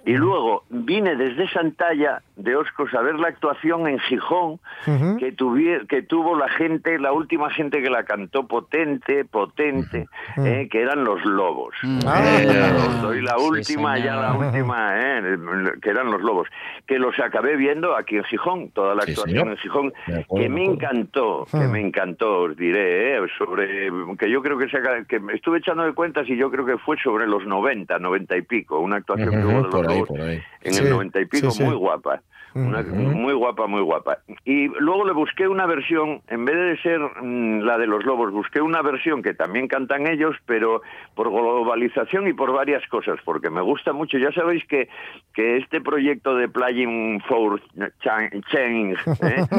[0.05, 5.87] Y luego vine desde Santalla de Oscos a ver la actuación en Gijón que, tuvi-
[5.87, 11.03] que tuvo la gente, la última gente que la cantó potente, potente, eh, que eran
[11.03, 11.73] los lobos.
[12.05, 12.21] Ah.
[12.41, 15.37] Eh, os doy la Sí, última, ya la última, eh,
[15.81, 16.47] que eran los lobos.
[16.85, 19.51] Que los acabé viendo aquí en Gijón, toda la Sí, actuación señor.
[19.51, 21.67] en Gijón, acuerdo, que me encantó, que Ah.
[21.67, 25.93] me encantó, os diré, eh, sobre que yo creo que, se, que estuve echando de
[25.93, 29.45] cuentas y yo creo que fue sobre los 90, 90 y pico, una actuación que
[29.45, 31.63] hubo de los ahí, en Sí, el 90 y pico, sí.
[31.63, 32.21] muy guapa.
[32.53, 32.81] Una-.
[32.81, 34.19] Muy guapa, muy guapa.
[34.45, 38.31] Y luego le busqué una versión, en vez de ser mm, la de los lobos,
[38.31, 40.81] busqué una versión que también cantan ellos, pero
[41.15, 44.17] por globalización y por varias cosas, porque me gusta mucho.
[44.17, 44.89] Ya sabéis que,
[45.33, 47.61] que este proyecto de Playing for
[48.01, 48.97] Cha- Change...
[49.21, 49.45] ¿eh?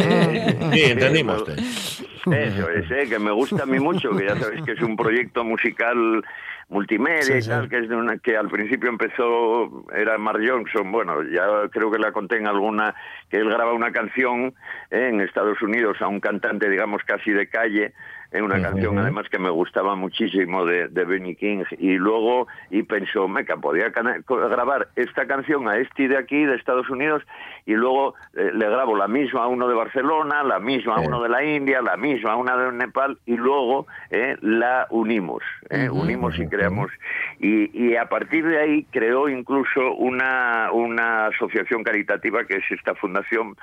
[0.00, 1.48] Eh, Sí, entendimos.
[1.48, 4.80] eh, eso es, eh, que me gusta a mí mucho, que ya sabéis que es
[4.82, 6.22] un proyecto musical
[6.70, 10.90] multimedia Sí, y tal, que es de una que al principio empezó, era Mark Johnson,
[10.90, 12.94] bueno, ya creo que la conté en alguna,
[13.28, 14.54] que él graba una canción
[14.90, 17.92] eh, en Estados Unidos a un cantante, digamos, casi de calle,
[18.32, 18.64] en una Ujú.
[18.64, 23.56] canción además que me gustaba muchísimo de, de Benny King, y luego, y pensó, meca,
[23.56, 27.22] podía grabar esta canción a este de aquí, de Estados Unidos,
[27.66, 31.22] y luego eh, le grabo la misma a uno de Barcelona, la misma a uno
[31.22, 35.88] de la India, la misma a una de Nepal, y luego eh, la unimos, eh,
[35.90, 36.90] unimos y creamos.
[37.38, 42.94] Y, y a partir de ahí creó incluso una, una asociación caritativa que es esta
[42.94, 43.56] fundación,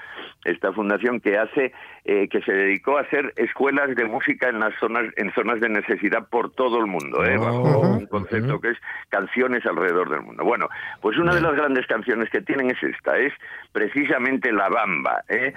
[0.46, 1.74] esta fundación que hace,
[2.06, 5.70] eh, que se dedicó a hacer escuelas de música en las zonas, en zonas de
[5.70, 7.88] necesidad por todo el mundo, eh, bajo Ujú.
[7.98, 8.78] un concepto que es
[9.10, 10.44] canciones alrededor del mundo.
[10.44, 10.68] Bueno,
[11.02, 13.34] pues una de las grandes canciones que tienen es esta, es
[13.72, 15.54] precisamente La Bamba, ¿eh?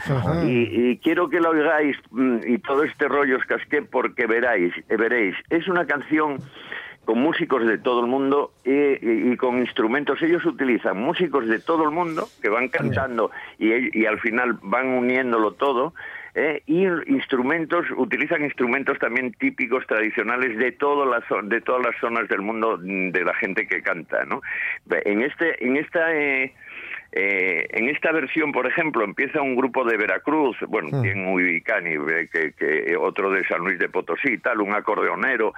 [0.46, 4.72] Y, y quiero que la oigáis mm, y todo este rollo os casqué porque veráis,
[4.88, 6.36] eh, veréis, es una canción
[7.06, 10.20] con músicos de todo el mundo y, y- y con instrumentos.
[10.22, 14.86] Ellos utilizan músicos de todo el mundo que van cantando y, y al final van
[14.88, 15.94] uniéndolo todo.
[16.34, 16.62] ¿Eh?
[16.66, 22.42] y instrumentos, utilizan instrumentos también típicos, tradicionales de, todas las de todas las zonas del
[22.42, 24.24] mundo mm, de la gente que canta.
[24.24, 24.40] ¿no?
[25.04, 26.14] En, este, en esta...
[26.14, 26.52] eh,
[27.12, 31.02] eh, en esta versión, por ejemplo, empieza un grupo de Veracruz, bueno, Mm.
[31.02, 35.52] bien Ubicani, eh, que, que otro de San Luis de Potosí, tal, un acordeonero,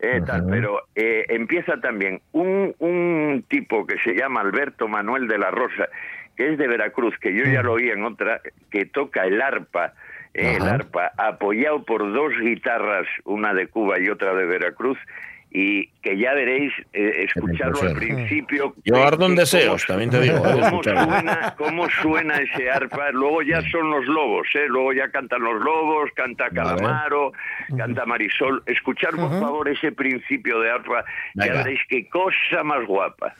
[0.00, 5.38] eh, tal, pero eh, empieza también un, un tipo que se llama Alberto Manuel de
[5.38, 5.88] la Rosa,
[6.36, 9.94] que es de Veracruz, que yo ya lo oí en otra, que toca el arpa,
[10.34, 10.74] el Ajá.
[10.74, 14.98] arpa, apoyado por dos guitarras, una de Cuba y otra de Veracruz,
[15.50, 18.74] y que ya veréis, eh, escucharlo al principio.
[18.84, 20.36] Yo ardo en que deseos, cómo- también te digo.
[20.46, 23.10] eh, ¿Cómo suena, ¿Cómo suena ese arpa?
[23.12, 24.66] Luego ya son los lobos, ¿eh?
[24.68, 26.50] Luego ya cantan los lobos, canta.
[26.50, 27.32] Calamaro,
[27.78, 28.62] canta Marisol.
[28.66, 31.02] Escuchar, por favor, ese principio de arpa.
[31.34, 33.34] Ya veréis qué cosa más guapa.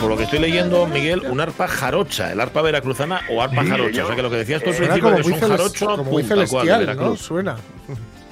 [0.00, 3.68] Por lo que estoy leyendo, Miguel, un arpa jarocha, el arpa veracruzana o arpa Sí,
[3.70, 4.04] jarocha.
[4.04, 5.86] O sea que lo que decías tú al Suena principio como que es un jarocho,
[5.86, 7.16] como muy cual, celestial, ¿no?
[7.16, 7.56] Suena.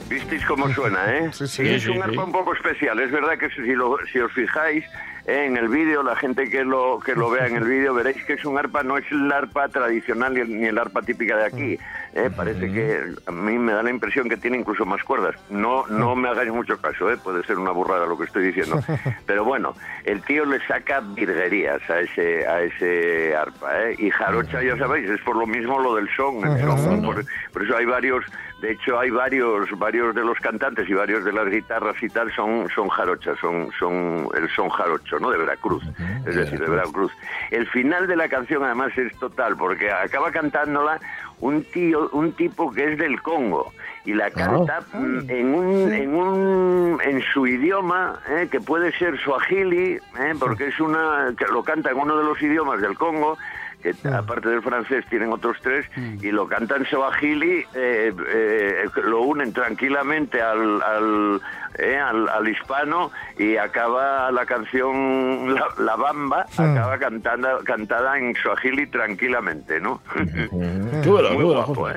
[0.08, 1.30] ¿Visteis cómo suena, eh?
[1.32, 1.68] Sí, sí.
[1.68, 3.00] es Sí, un sí, arpa un poco especial.
[3.00, 4.84] Es verdad que si, lo- si os fijáis
[5.26, 8.22] eh, en el vídeo, la gente que lo que lo vea en el vídeo, veréis
[8.24, 11.36] que es un arpa, no es el arpa tradicional ni el, ni el arpa típica
[11.36, 11.78] de aquí.
[12.16, 12.30] Eh.
[12.34, 15.36] Parece que a mí me da la impresión que tiene incluso más cuerdas.
[15.50, 18.80] No no me hagáis mucho caso, eh, puede ser una burrada lo que estoy diciendo.
[19.26, 23.84] Pero bueno, el tío le saca virguerías a ese a ese arpa.
[23.84, 23.96] eh.
[23.98, 26.44] Y jarocha, ya sabéis, es por lo mismo lo del son.
[26.44, 28.24] el son, por, por eso hay varios
[28.60, 32.34] de hecho, hay varios, varios de los cantantes y varios de las guitarras y tal
[32.34, 35.30] son, son jarochas, son, son el son jarocho, ¿no?
[35.30, 35.84] De Veracruz,
[36.26, 37.12] es decir, de Veracruz.
[37.50, 40.98] El final de la canción además es total, porque acaba cantándola
[41.41, 43.72] un tío, un tipo que es del Congo
[44.05, 49.95] y la canta en un, en un, en su idioma, eh, que puede ser suajili,
[49.95, 53.37] eh, porque es una, que lo canta en uno de los idiomas del Congo
[53.83, 59.53] que aparte del francés tienen otros tres, y lo cantan Swahili, eh, eh, lo unen
[59.53, 61.41] tranquilamente al, al,
[61.79, 68.35] eh, al, al hispano y acaba la canción La, La Bamba, acaba cantando, cantada en
[68.37, 70.01] Swahili tranquilamente, ¿no?
[70.12, 71.03] Súbelo, Muy
[71.43, 71.89] súbelo, guapo,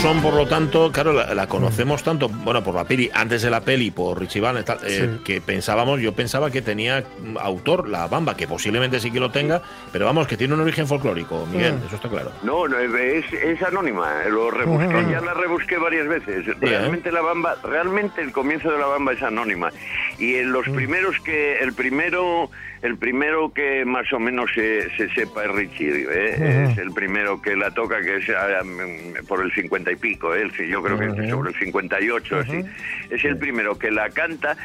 [0.00, 3.50] son, por lo tanto, claro, la, la conocemos tanto, bueno, por la peli, antes de
[3.50, 8.06] la peli, por Richie tal, eh, que pensábamos, yo pensaba que tenía mm, autor la
[8.06, 9.60] bamba, que posiblemente sí que lo tenga,
[9.92, 12.32] pero vamos, que tiene un origen folclórico, Miguel, eso está claro.
[12.42, 16.46] No, no, es, es anónima, lo rebusqué, ya la rebusqué varias veces.
[16.60, 19.70] Realmente la bamba, realmente el comienzo de la bamba es anónima.
[20.18, 22.50] Y en los primeros que, el primero,
[22.82, 26.66] el primero que más o menos se, se sepa es Richie, ¿eh?
[26.70, 30.34] es el primero que la toca, que es ah, mm, por el cincuenta y pico,
[30.34, 30.48] ¿eh?
[30.68, 32.62] Yo creo que es sobre el 58, así.
[33.10, 34.56] Es el primero que la canta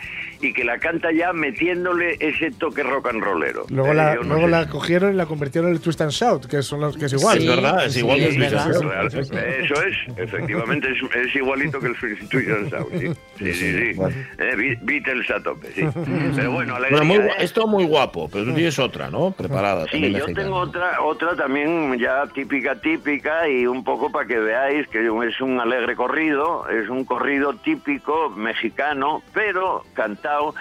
[0.41, 3.65] y que la canta ya metiéndole ese toque rock and rollero.
[3.69, 6.45] Luego, Eh, la, no luego la cogieron y la convirtieron en el Twist and Shout,
[6.47, 7.37] que, son los, que es igual.
[7.37, 8.65] es verdad, es igual que es el verdad.
[8.65, 9.63] Twist and Shout, sí, sí.
[9.63, 11.95] Eso es, efectivamente, es, es igualito que el
[12.29, 13.07] Twist and Shout, sí.
[13.39, 14.01] Sí, sí, sí.
[14.37, 15.83] Eh, Be- Beatles a tope, sí.
[16.35, 17.33] Pero bueno, alegría, Bueno, muy, ¿eh?
[17.39, 19.31] esto muy guapo, pero tú tienes otra, ¿no?
[19.31, 19.85] Preparada.
[19.91, 24.87] Sí, yo tengo otra, otra también ya típica, típica y un poco para que veáis
[24.87, 30.55] que es un alegre corrido, es un corrido típico mexicano, pero cantado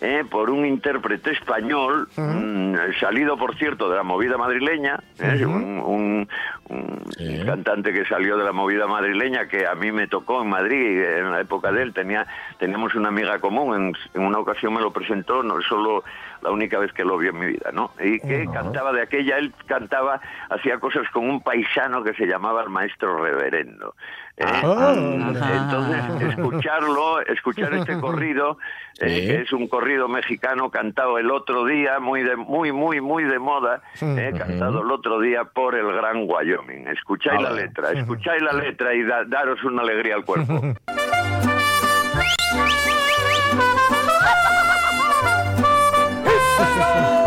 [0.00, 5.78] eh, por un intérprete español, mm, salido por cierto de la movida madrileña, eh, un,
[5.80, 6.28] un-
[6.68, 7.42] un Sí.
[7.44, 11.30] cantante que salió de la movida madrileña que a mí me tocó en Madrid en
[11.32, 12.26] la época de él, tenía,
[12.58, 16.04] teníamos una amiga común, en, en una ocasión me lo presentó, no solo
[16.42, 17.90] la única vez que lo vi en mi vida, ¿no?
[17.98, 20.20] Y que cantaba de aquella, él cantaba,
[20.50, 23.94] hacía cosas con un paisano que se llamaba el maestro reverendo.
[24.38, 24.44] ¿Eh?
[24.64, 28.58] Ah, Entonces, escucharlo, escuchar este corrido,
[29.00, 33.24] eh, que es un corrido mexicano cantado el otro día, muy, de, muy, muy, muy
[33.24, 36.88] de moda, eh, cantado el otro día por el gran Wyoming.
[36.88, 40.60] Escucháis la letra, escucháis la letra y da- daros una alegría al cuerpo.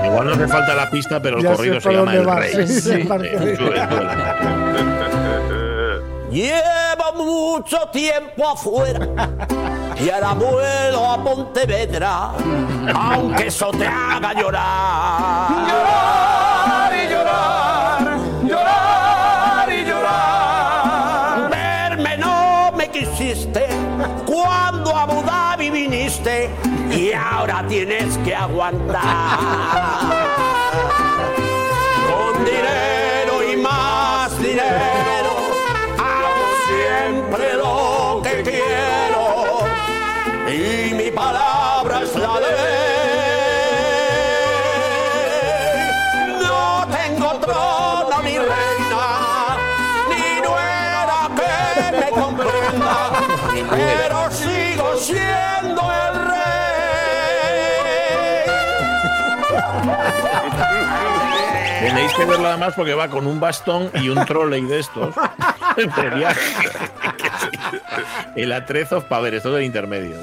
[0.06, 2.68] Igual no hace falta la pista, pero el Ya corrido se llama El Rey.
[2.68, 3.08] sí, sí,
[6.32, 9.06] Llevo mucho tiempo afuera
[10.00, 12.32] y ahora vuelo a Pontevedra,
[12.96, 15.68] aunque eso te haga llorar.
[15.68, 21.50] Llorar y llorar, llorar y llorar.
[21.50, 23.68] Verme no me quisiste
[24.26, 26.50] cuando a Abu Dhabi viniste
[26.92, 29.38] y ahora tienes que aguantar.
[32.08, 35.11] Con dinero y más dinero,
[37.32, 39.60] siempre lo que quiero.
[40.48, 42.50] Y mi palabra es la ley.
[46.42, 49.58] No tengo trono ni reina,
[50.10, 53.12] ni nuera que me comprenda,
[53.70, 56.82] pero sigo siendo el rey.
[61.80, 65.16] Tenéis que verla además porque va con un bastón y un trolley de estos.
[68.36, 70.16] El atrezo para ver, esto del intermedio.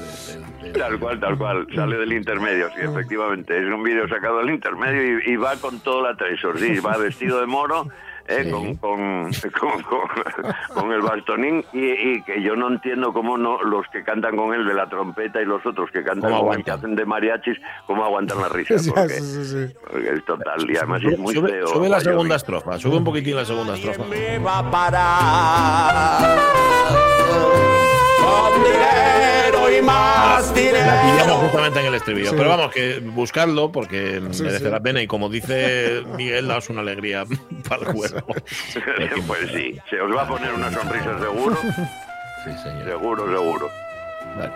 [0.73, 3.57] Tal cual, tal cual, sale del intermedio, sí, efectivamente.
[3.57, 6.97] Es un vídeo sacado del intermedio y, y va con todo el atrezo, sí, va
[6.97, 7.87] vestido de moro,
[8.29, 8.43] ¿eh?
[8.45, 8.51] Sí.
[8.51, 10.07] con, con, con, con-
[10.73, 14.53] con el bastonín y, y que yo no entiendo cómo no los que cantan con
[14.53, 16.63] él de la trompeta y los otros que cantan ¿Cómo con aguantan?
[16.63, 17.57] que hacen de mariachis,
[17.87, 18.75] cómo aguantan la risa.
[18.95, 19.73] Porque, sí, sí, sí.
[19.91, 21.67] porque es total y además es muy sube, feo.
[21.67, 24.03] sube la segunda estrofa, sube un poquitín la segunda estrofa.
[24.05, 26.39] me va a parar.
[28.29, 31.35] Con dinero y más La pillamos dinero.
[31.37, 32.29] justamente en el estribillo.
[32.29, 32.35] Sí.
[32.37, 34.71] Pero vamos, que buscarlo porque Sí, merece sí.
[34.71, 37.23] la pena y como dice Miguel, daos una alegría
[37.69, 38.27] para el cuerpo.
[39.27, 42.85] pues sí, se os va a poner una sonrisa seguro, Sí, señor.
[42.85, 43.69] seguro, seguro.
[44.37, 44.51] Vale.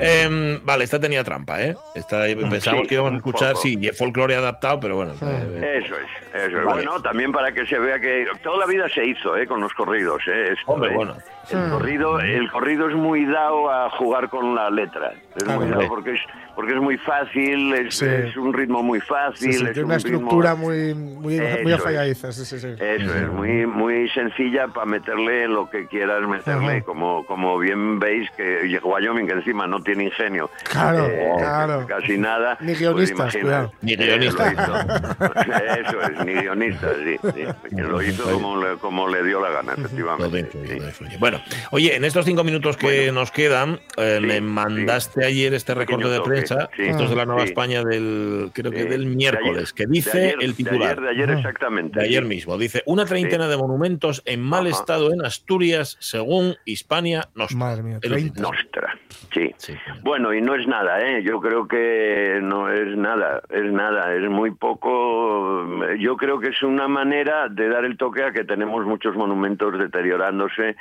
[0.00, 1.76] Em, vale, esta tenía trampa, ¿eh?
[1.94, 3.62] Esta, pensamos Sí, que íbamos a escuchar, poco.
[3.62, 5.12] sí, y folclore adaptado, pero bueno.
[5.20, 6.64] eh, Eso es, eso es.
[6.64, 6.64] Vale.
[6.86, 9.46] Bueno, también para que se vea que toda la vida se hizo, ¿eh?
[9.46, 10.54] Con los corridos, ¿eh?
[10.58, 10.94] Esto, Hombre, ¿eh?
[10.94, 11.16] bueno.
[11.52, 15.12] El corrido, el corrido es muy dado a jugar con la letra.
[15.36, 15.70] Es muy Hombre.
[15.70, 16.20] dado porque es,
[16.54, 18.04] porque es muy fácil, es, Sí.
[18.06, 19.52] es un ritmo muy fácil.
[19.52, 21.78] Sí, sí, es tiene un una ritmo- estructura muy, muy, Eso muy es.
[21.78, 22.32] afalladiza.
[22.32, 22.68] Sí, sí, sí.
[22.78, 26.76] Eso es, muy, muy sencilla para meterle lo que quieras meterle.
[26.78, 26.82] Ajá.
[26.82, 30.50] Como, como bien veis que Wyoming, que encima no tiene ingenio.
[30.70, 31.86] Claro, eh, claro.
[31.86, 32.56] Casi nada.
[32.60, 33.34] Ni pues guionistas.
[33.82, 34.52] Ni eh, guionistas.
[34.52, 34.74] hizo.
[35.80, 37.16] Eso es, ni guionistas, sí.
[37.22, 37.44] sí,
[37.76, 40.48] que lo hizo como le, como le dio la gana, efectivamente.
[40.52, 41.16] influye.
[41.48, 43.12] Bueno, oye, en estos cinco minutos que Bueno.
[43.20, 46.82] nos quedan, eh, Sí, me mandaste ayer este recorte de prensa, sí.
[46.82, 47.48] esto es de la Nueva Sí.
[47.48, 50.82] España del, creo que Sí, del de miércoles, ayer, que dice ayer, el De titular.
[50.90, 51.98] ayer, de ayer exactamente.
[52.00, 52.56] de ayer mismo.
[52.58, 54.76] Dice, una treintena de monumentos en mal Ajá.
[54.80, 57.56] estado en Asturias, según Hispania Nostra.
[57.58, 58.34] Madre mía, Es lo 30.
[58.34, 58.54] titular.
[58.54, 58.98] Nostra,
[59.32, 59.54] sí.
[59.56, 59.74] Sí.
[60.02, 61.22] Bueno, y no es nada, ¿eh?
[61.24, 65.66] Yo creo que no es nada, es nada, es muy poco.
[65.98, 69.78] Yo creo que es una manera de dar el toque a que tenemos muchos monumentos
[69.78, 70.76] deteriorándose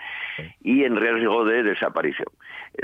[0.61, 2.27] y en riesgo de desaparición.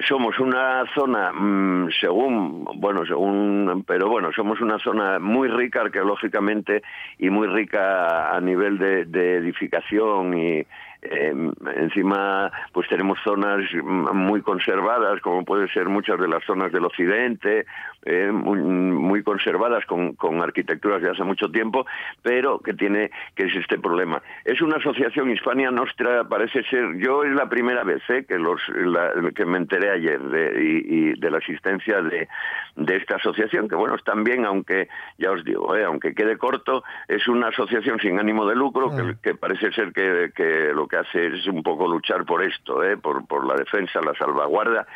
[0.08, 6.82] Somos una zona, mm, según, bueno, según, pero bueno, somos una zona muy rica arqueológicamente
[7.18, 10.66] y muy rica a nivel de, de edificación y
[11.12, 11.34] eh,
[11.78, 17.66] encima pues tenemos zonas muy conservadas como pueden ser muchas de las zonas del occidente
[18.06, 21.86] eh, muy, muy conservadas con, con arquitecturas de hace mucho tiempo
[22.22, 24.22] pero que tiene que es este problema.
[24.44, 28.62] Es una asociación Hispania Nostra parece ser yo es la primera vez eh, que los
[28.70, 32.28] la- que me enteré ayer de, y, y de la existencia de,
[32.76, 34.88] de esta asociación que bueno están bien aunque
[35.18, 39.16] ya os digo eh, aunque quede corto es una asociación sin ánimo de lucro que,
[39.22, 42.98] que parece ser que, que lo que hace es un poco luchar por esto, ¿eh?
[42.98, 44.88] por, por la defensa, la salvaguarda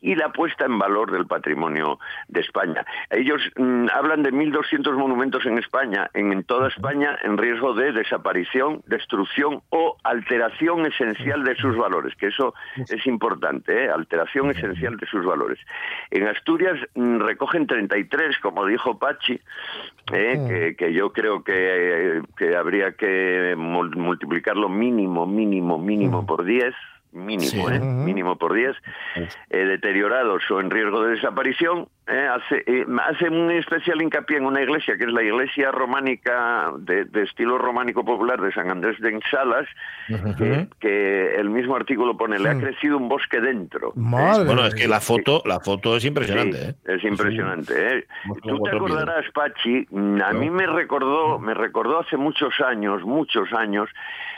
[0.00, 1.98] y la puesta en valor del patrimonio
[2.28, 2.84] de España.
[3.10, 7.92] Ellos mm, hablan de 1.200 monumentos en España, en, en toda España, en riesgo de
[7.92, 13.90] desaparición, destrucción o alteración esencial de sus valores, que eso es importante, ¿eh?
[13.90, 15.58] alteración esencial de sus valores.
[16.10, 19.40] En Asturias mm, recogen 33, como dijo Pachi,
[20.12, 20.38] ¿eh?
[20.48, 26.74] que, que yo creo que, que habría que mul- multiplicarlo mínimo, mínimo, mínimo por 10,
[27.12, 27.74] mínimo, Sí.
[27.74, 27.80] ¿eh?
[27.80, 28.76] mínimo por 10,
[29.16, 32.28] eh, deteriorados o en riesgo de desaparición, ¿eh?
[32.30, 37.04] hace, eh, hace un especial hincapié en una iglesia que es la iglesia románica de,
[37.06, 39.66] de estilo románico popular de San Andrés de Ensalas,
[40.38, 43.88] que, que el mismo artículo pone, le ha crecido un bosque dentro.
[43.88, 43.92] ¿eh?
[43.96, 46.74] Madre Bueno, es que la foto, la foto es impresionante, Sí, ¿eh?
[46.96, 48.06] Es impresionante, ¿eh?
[48.42, 49.86] Tú te acordarás, Pachi,
[50.24, 53.88] a mí me recordó, me recordó hace muchos años, muchos años,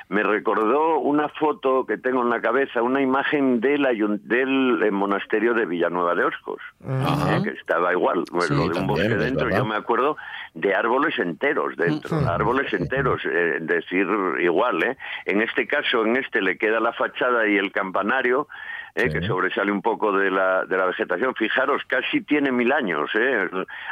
[0.08, 5.66] me recordó una foto que tengo en la cabeza, una imagen del, eh, monasterio de
[5.66, 7.36] Villanueva de Oscos, Ajá.
[7.36, 7.42] ¿eh?
[7.42, 10.16] que estaba igual, bueno, Sí, lo de un bosque dentro, yo me acuerdo
[10.54, 14.06] de árboles enteros dentro, árboles enteros, eh, decir
[14.40, 14.96] igual, ¿eh?
[15.26, 18.48] En este caso, en este le queda la fachada y el campanario,
[18.94, 21.34] eh, que sobresale un poco de la, de la vegetación.
[21.34, 23.10] Fijaros, casi tiene mil años.
[23.14, 23.48] ¿eh?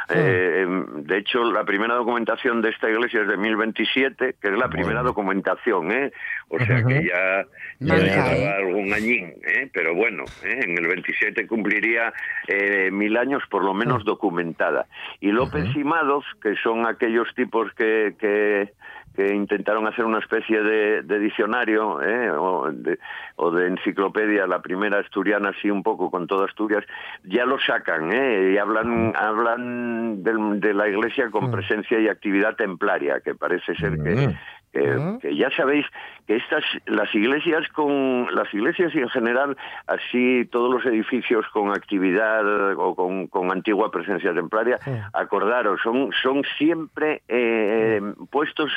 [0.09, 4.57] Eh, em, de hecho, la primera documentación de esta iglesia es de 1027, que es
[4.57, 5.91] la primera documentación.
[5.91, 6.11] ¿eh?
[6.49, 7.45] O sea que ya,
[7.79, 8.47] Manca, ¿eh?
[8.49, 9.33] algún añín.
[9.45, 9.69] ¿eh?
[9.71, 10.59] Pero bueno, ¿eh?
[10.63, 12.13] en el 27 cumpliría
[12.47, 14.87] eh, mil años por lo menos documentada.
[15.21, 18.15] Y López y Madoz, que son aquellos tipos que...
[18.19, 18.73] que
[19.15, 22.31] que intentaron hacer una especie de, de diccionario ¿eh?
[22.31, 22.97] o, de,
[23.35, 26.85] o de enciclopedia, la primera asturiana, así un poco con toda Asturias,
[27.23, 28.51] ya lo sacan ¿eh?
[28.53, 33.97] y hablan, hablan del- de la iglesia con presencia y actividad templaria, que parece ser
[34.01, 34.35] que,
[34.71, 35.85] que, que ya sabéis
[36.27, 39.57] que estas las iglesias con las iglesias y en general
[39.87, 44.77] así todos los edificios con actividad o con, con antigua presencia templaria
[45.13, 47.99] acordaros son son siempre eh,
[48.29, 48.71] puestos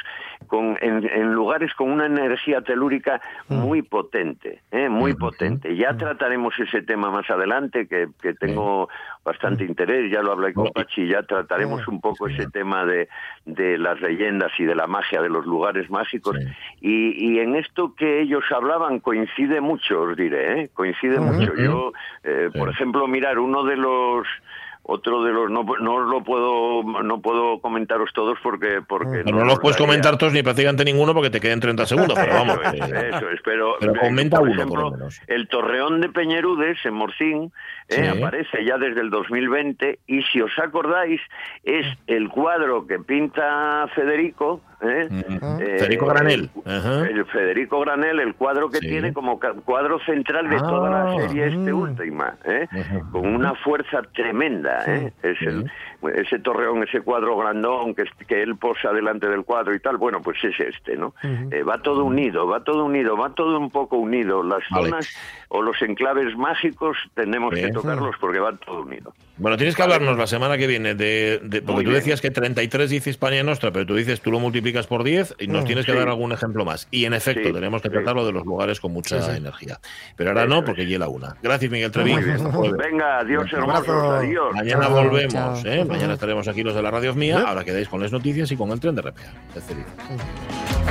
[0.46, 4.88] con en, en lugares con una energía telúrica muy potente ¿eh?
[4.88, 5.76] muy potente.
[5.76, 8.88] Ya trataremos ese tema más adelante que, que tengo
[9.24, 13.08] bastante interés ya lo hablé con Pachi ya trataremos un poco ese tema de,
[13.44, 16.36] de las leyendas y de la magia de los lugares enclaves mágicos.
[16.80, 20.70] Y, y en esto que ellos hablaban coincide mucho, os diré, ¿eh?
[20.74, 21.54] coincide mucho.
[21.56, 21.92] Yo,
[22.24, 24.26] eh, por ejemplo, mirar uno de los
[24.84, 29.44] otro de los no, no lo puedo no puedo comentaros todos porque porque No, no
[29.44, 32.58] los puedes comentar todos ni prácticamente ninguno porque te queden 30 segundos, pero vamos.
[32.74, 35.20] Eso es, eso es, pero, pero comenta por uno, por ejemplo, lo menos.
[35.28, 37.52] el Torreón de Peñerudes en Morcín
[37.88, 38.18] eh, Sí.
[38.18, 41.20] aparece ya desde el 2020 y si os acordáis
[41.62, 45.08] es el cuadro que pinta Federico ¿eh?
[45.10, 46.50] Eh, Federico Granel.
[46.66, 48.88] el- Federico Granel, el cuadro que Sí.
[48.88, 52.66] tiene como cuadro central de toda la Ah, serie este última, ¿eh?
[53.10, 54.84] con una fuerza tremenda.
[54.86, 55.12] ¿eh?
[55.22, 55.70] Es el-
[56.14, 60.42] ese torreón, ese cuadro grandón que él posa delante del cuadro y tal, bueno, pues
[60.44, 61.14] es este, ¿no?
[61.22, 64.42] Eh, va todo unido, va todo unido, va todo un poco unido.
[64.42, 64.88] Las Vale.
[64.90, 65.16] zonas
[65.54, 67.60] o los enclaves mágicos tenemos Sí.
[67.62, 69.12] que tocarlos porque va todo unido.
[69.36, 72.00] Bueno, tienes que hablarnos la semana que viene de, de- porque Muy tú bien.
[72.00, 75.48] decías que 33 dice Hispania Nostra, pero tú dices tú lo multiplicas por 10 y
[75.48, 75.98] nos Mm, tienes que sí.
[75.98, 76.88] dar algún ejemplo más.
[76.90, 77.94] Y en efecto, Sí, tenemos que sí.
[77.94, 79.36] tratar lo de los lugares con mucha Sí, sí.
[79.36, 79.78] energía.
[80.16, 81.36] Pero ahora no, porque llega una.
[81.42, 82.20] Gracias, Miguel Trevín.
[82.24, 82.76] Bien.
[82.78, 84.10] Venga, adiós, hermosos, abrazo.
[84.12, 84.54] adiós.
[84.54, 85.56] Mañana Chao, volvemos, chao.
[85.66, 85.84] ¿eh?
[85.84, 87.44] Mañana estaremos aquí los de la radio mía.
[87.46, 89.32] Ahora quedáis con las noticias y con el tren de RPA.
[89.52, 90.81] Felices.